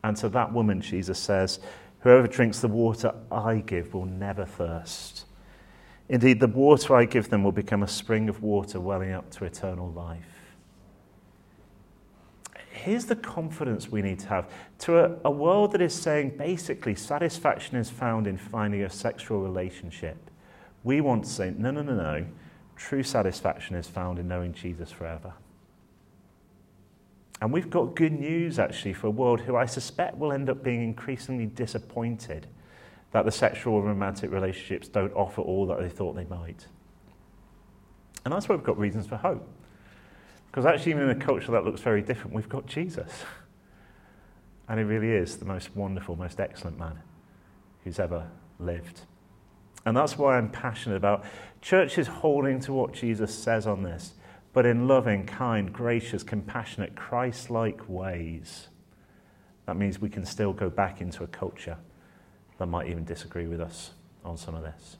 And 0.03 0.17
to 0.19 0.29
that 0.31 0.53
woman, 0.53 0.81
Jesus 0.81 1.19
says, 1.19 1.59
Whoever 2.01 2.29
drinks 2.29 2.61
the 2.61 2.69
water 2.69 3.15
I 3.33 3.57
give 3.57 3.93
will 3.93 4.05
never 4.05 4.45
thirst. 4.45 5.25
Indeed, 6.09 6.39
the 6.39 6.47
water 6.47 6.95
I 6.95 7.05
give 7.05 7.31
them 7.31 7.43
will 7.43 7.53
become 7.53 7.83
a 7.83 7.89
spring 7.89 8.29
of 8.29 8.43
water 8.43 8.79
welling 8.79 9.11
up 9.11 9.31
to 9.33 9.45
eternal 9.45 9.91
life 9.91 10.36
here's 12.87 13.07
the 13.07 13.17
confidence 13.17 13.91
we 13.91 14.01
need 14.01 14.21
to 14.21 14.29
have 14.29 14.49
to 14.79 14.97
a, 14.97 15.17
a 15.25 15.31
world 15.31 15.73
that 15.73 15.83
is 15.83 15.93
saying 15.93 16.31
basically 16.39 16.95
satisfaction 16.95 17.77
is 17.77 17.91
found 17.91 18.29
in 18.29 18.39
finding 18.39 18.83
a 18.85 18.89
sexual 18.89 19.41
relationship. 19.41 20.31
We 20.85 21.01
want 21.01 21.25
to 21.25 21.31
say, 21.31 21.53
no, 21.59 21.73
no, 21.73 21.83
no, 21.83 21.97
no. 21.97 22.25
True 22.77 23.03
satisfaction 23.03 23.75
is 23.75 23.89
found 23.89 24.21
in 24.21 24.29
knowing 24.29 24.53
Jesus 24.53 24.93
forever. 24.93 25.35
And 27.43 27.53
we've 27.53 27.69
got 27.69 27.97
good 27.97 28.13
news 28.13 28.61
actually 28.61 28.93
for 28.93 29.09
a 29.09 29.11
world 29.11 29.41
who 29.41 29.57
I 29.57 29.67
suspect 29.67 30.17
will 30.17 30.33
end 30.33 30.49
up 30.49 30.63
being 30.63 30.85
increasingly 30.85 31.47
disappointed 31.47 32.47
that 33.11 33.25
the 33.25 33.33
sexual 33.33 33.75
or 33.75 33.83
romantic 33.83 34.31
relationships 34.31 34.87
don't 34.87 35.13
offer 35.15 35.43
all 35.43 35.67
that 35.67 35.81
they 35.81 35.89
thought 35.89 36.15
they 36.15 36.25
might. 36.25 36.67
And 38.25 38.33
that's 38.33 38.49
why 38.49 38.55
we've 38.55 38.65
got 38.65 38.79
reasons 38.79 39.09
for 39.09 39.17
hope. 39.17 39.56
Because 40.57 40.73
actually, 40.73 40.93
even 40.93 41.03
in 41.03 41.11
a 41.11 41.15
culture 41.23 41.53
that 41.53 41.67
looks 41.67 41.83
very 41.83 42.01
different, 42.01 42.35
we've 42.35 42.49
got 42.49 42.65
Jesus. 42.65 43.13
And 44.67 44.79
he 44.79 44.87
really 44.87 45.11
is 45.11 45.37
the 45.37 45.45
most 45.45 45.77
wonderful, 45.77 46.17
most 46.17 46.41
excellent 46.41 46.79
man 46.79 46.99
who's 47.85 47.99
ever 47.99 48.27
lived. 48.59 49.03
And 49.85 49.95
that's 49.95 50.17
why 50.17 50.39
I'm 50.39 50.49
passionate 50.49 50.97
about 50.97 51.27
churches 51.61 52.07
holding 52.07 52.59
to 52.61 52.73
what 52.73 52.95
Jesus 52.95 53.35
says 53.35 53.67
on 53.67 53.83
this, 53.83 54.15
but 54.55 54.65
in 54.65 54.89
loving, 54.89 55.27
kind, 55.27 55.71
gracious, 55.71 56.23
compassionate, 56.23 56.97
Christ 56.97 57.51
like 57.51 57.87
ways. 57.87 58.69
That 59.67 59.77
means 59.77 60.01
we 60.01 60.09
can 60.09 60.25
still 60.25 60.55
go 60.55 60.71
back 60.71 61.03
into 61.03 61.23
a 61.23 61.27
culture 61.27 61.77
that 62.57 62.65
might 62.65 62.89
even 62.89 63.05
disagree 63.05 63.47
with 63.47 63.61
us 63.61 63.91
on 64.25 64.39
some 64.39 64.55
of 64.55 64.63
this. 64.63 64.97